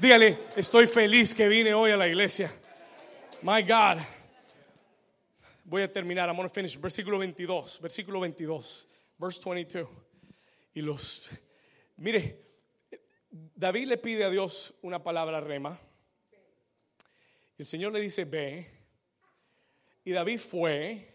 [0.00, 2.50] Dígale, estoy feliz que vine hoy a la iglesia.
[3.42, 3.98] My God.
[5.64, 6.78] Voy a terminar, I'm going to finish.
[6.78, 8.88] Versículo 22, versículo 22,
[9.18, 9.86] verse 22.
[10.72, 11.30] Y los,
[11.98, 12.40] mire,
[13.30, 15.78] David le pide a Dios una palabra rema.
[17.58, 18.70] El Señor le dice, ve.
[20.02, 21.08] Y David fue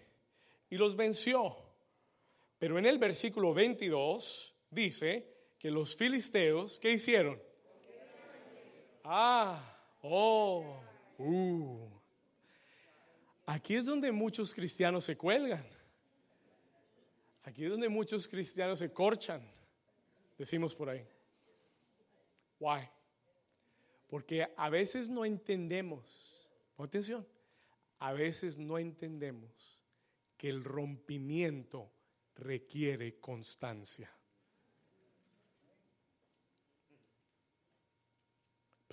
[0.69, 1.57] y los venció.
[2.59, 5.27] Pero en el versículo 22 dice
[5.57, 7.41] que los filisteos, ¿qué hicieron?
[9.07, 9.61] Ah,
[10.01, 10.79] oh,
[11.19, 11.87] uh.
[13.45, 15.63] Aquí es donde muchos cristianos se cuelgan.
[17.43, 19.47] Aquí es donde muchos cristianos se corchan,
[20.35, 21.07] decimos por ahí.
[22.59, 22.89] Why?
[24.07, 27.27] Porque a veces no entendemos, pon atención,
[27.99, 29.79] a veces no entendemos
[30.35, 31.91] que el rompimiento
[32.33, 34.11] requiere constancia.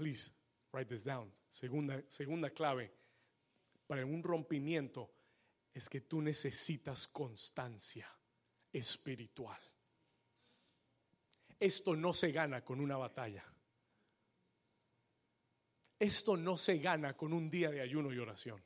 [0.02, 0.32] Please
[0.72, 1.30] write this down.
[1.48, 2.90] Segunda, segunda clave
[3.86, 5.12] para un rompimiento
[5.72, 8.08] es que tú necesitas constancia
[8.72, 9.60] espiritual.
[11.60, 13.44] Esto no se gana con una batalla.
[16.00, 18.60] Esto no se gana con un día de ayuno y oración.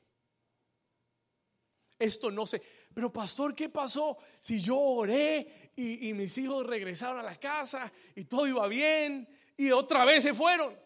[1.98, 2.62] Esto no se...
[2.94, 4.16] Pero pastor, ¿qué pasó?
[4.40, 9.28] Si yo oré y, y mis hijos regresaron a la casa y todo iba bien
[9.54, 10.85] y otra vez se fueron.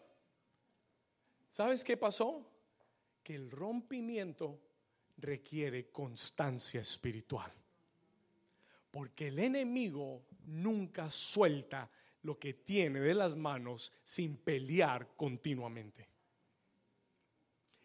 [1.51, 2.49] ¿Sabes qué pasó?
[3.21, 4.57] Que el rompimiento
[5.17, 7.51] requiere constancia espiritual.
[8.89, 11.91] Porque el enemigo nunca suelta
[12.23, 16.07] lo que tiene de las manos sin pelear continuamente.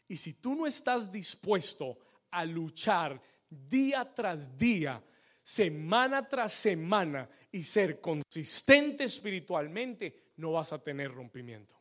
[0.06, 1.98] Y si tú no estás dispuesto
[2.30, 5.02] a luchar día tras día,
[5.42, 11.74] semana tras semana y ser consistente espiritualmente, no vas a tener rompimiento.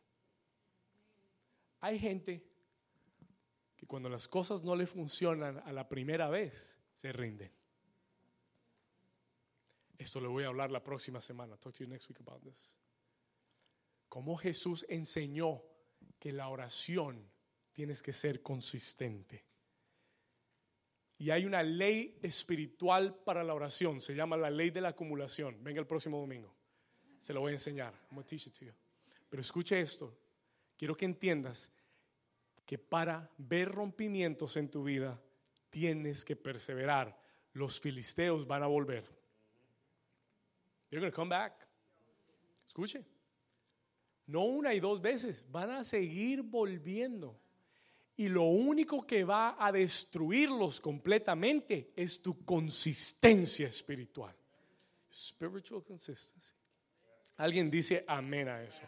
[1.80, 2.44] Hay gente
[3.76, 7.52] que cuando las cosas no le funcionan a la primera vez, se rinden.
[9.98, 11.56] Esto le voy a hablar la próxima semana.
[11.56, 12.76] Talk to you next week about this.
[14.08, 15.62] Cómo Jesús enseñó
[16.18, 17.30] que la oración
[17.72, 19.44] tienes que ser consistente.
[21.18, 25.62] Y hay una ley espiritual para la oración, se llama la ley de la acumulación.
[25.62, 26.54] Venga el próximo domingo.
[27.20, 27.94] Se lo voy a enseñar.
[29.28, 30.16] Pero escuche esto.
[30.76, 31.70] Quiero que entiendas
[32.64, 35.20] que para ver rompimientos en tu vida
[35.70, 37.18] tienes que perseverar.
[37.52, 39.04] Los filisteos van a volver.
[40.90, 41.66] They're going to come back.
[42.66, 43.04] Escuche.
[44.26, 47.38] No una y dos veces, van a seguir volviendo.
[48.16, 54.34] Y lo único que va a destruirlos completamente es tu consistencia espiritual.
[55.12, 56.52] Spiritual consistency.
[57.36, 58.82] Alguien dice amén a eso.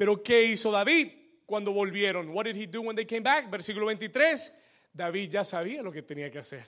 [0.00, 1.20] Pero ¿qué hizo David?
[1.50, 2.28] cuando volvieron.
[2.28, 3.50] What did he do when they came back?
[3.50, 4.52] Versículo 23.
[4.94, 6.64] David ya sabía lo que tenía que hacer.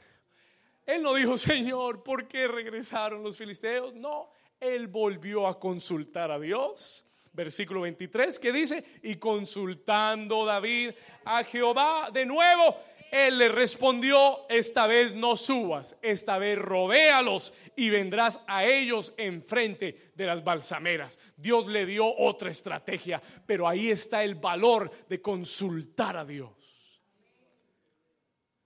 [0.84, 3.94] Él no dijo, Señor, ¿por qué regresaron los filisteos?
[3.94, 7.06] No, él volvió a consultar a Dios.
[7.32, 10.90] Versículo 23, que dice, y consultando David
[11.24, 12.76] a Jehová de nuevo,
[13.12, 20.12] él le respondió, esta vez no subas, esta vez rodéalos y vendrás a ellos enfrente
[20.14, 21.18] de las balsameras.
[21.36, 26.50] Dios le dio otra estrategia, pero ahí está el valor de consultar a Dios.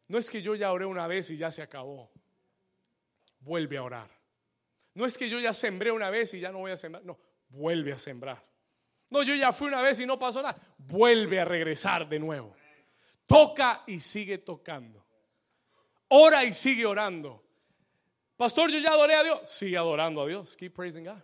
[0.06, 2.12] No es que yo ya oré una vez y ya se acabó.
[3.40, 4.10] Vuelve a orar.
[4.94, 7.05] No es que yo ya sembré una vez y ya no voy a sembrar.
[7.05, 7.18] No,
[7.48, 8.44] vuelve a sembrar.
[9.10, 10.56] No, yo ya fui una vez y no pasó nada.
[10.78, 12.55] Vuelve a regresar de nuevo.
[13.27, 15.05] Toca y sigue tocando.
[16.09, 17.43] Ora y sigue orando.
[18.36, 19.40] Pastor, yo ya adoré a Dios.
[19.47, 20.57] Sigue adorando a Dios.
[20.57, 21.23] Keep praising God.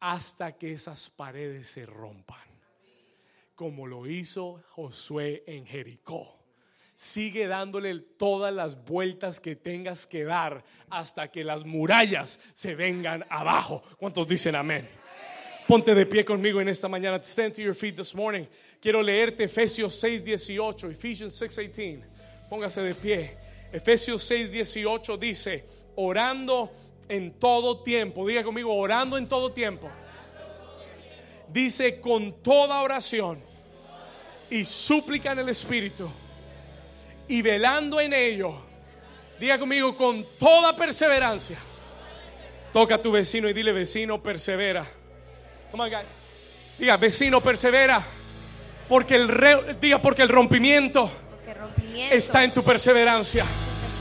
[0.00, 2.38] Hasta que esas paredes se rompan.
[3.54, 6.36] Como lo hizo Josué en Jericó.
[6.94, 13.24] Sigue dándole todas las vueltas que tengas que dar hasta que las murallas se vengan
[13.30, 13.82] abajo.
[13.96, 14.99] ¿Cuántos dicen amén?
[15.70, 17.22] Ponte de pie conmigo en esta mañana.
[17.22, 18.44] Stand to your feet this morning.
[18.82, 22.02] Quiero leerte Efesios 6:18, Ephesians 6:18.
[22.50, 23.36] Póngase de pie.
[23.72, 25.64] Efesios 6:18 dice,
[25.94, 26.72] orando
[27.08, 28.26] en todo tiempo.
[28.26, 29.88] Diga conmigo, orando en todo tiempo.
[31.46, 33.38] Dice con toda oración
[34.50, 36.10] y súplica en el Espíritu
[37.28, 38.56] y velando en ello.
[39.38, 41.58] Diga conmigo con toda perseverancia.
[42.72, 44.98] Toca a tu vecino y dile, vecino, persevera.
[45.70, 46.06] Come on, guys.
[46.78, 48.00] Diga, vecino, persevera.
[48.88, 51.10] Porque el re- diga, porque el rompimiento
[51.44, 52.14] Porque rompimiento.
[52.14, 53.44] está en tu perseverancia.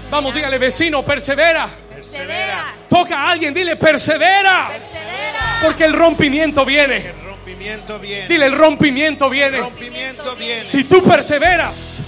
[0.09, 1.69] Vamos, dígale, vecino, persevera.
[1.93, 2.73] Persevera.
[2.89, 4.69] Toca a alguien, dile, persevera.
[4.69, 5.59] Persevera.
[5.61, 6.97] Porque el rompimiento viene.
[7.09, 8.27] El rompimiento viene.
[8.27, 9.57] Dile, el rompimiento viene.
[9.57, 10.63] El rompimiento viene.
[10.63, 12.01] Si tú perseveras,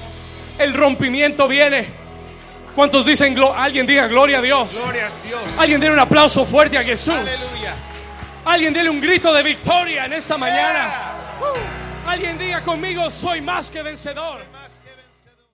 [0.58, 2.02] el rompimiento viene.
[2.74, 4.70] ¿Cuántos dicen, alguien diga gloria a Dios?
[4.84, 5.42] Gloria a Dios.
[5.60, 7.14] Alguien dele un aplauso fuerte a Jesús.
[7.14, 7.76] Aleluya.
[8.46, 10.92] Alguien dele un grito de victoria en esta mañana.
[12.06, 14.42] Alguien diga conmigo, soy más que vencedor.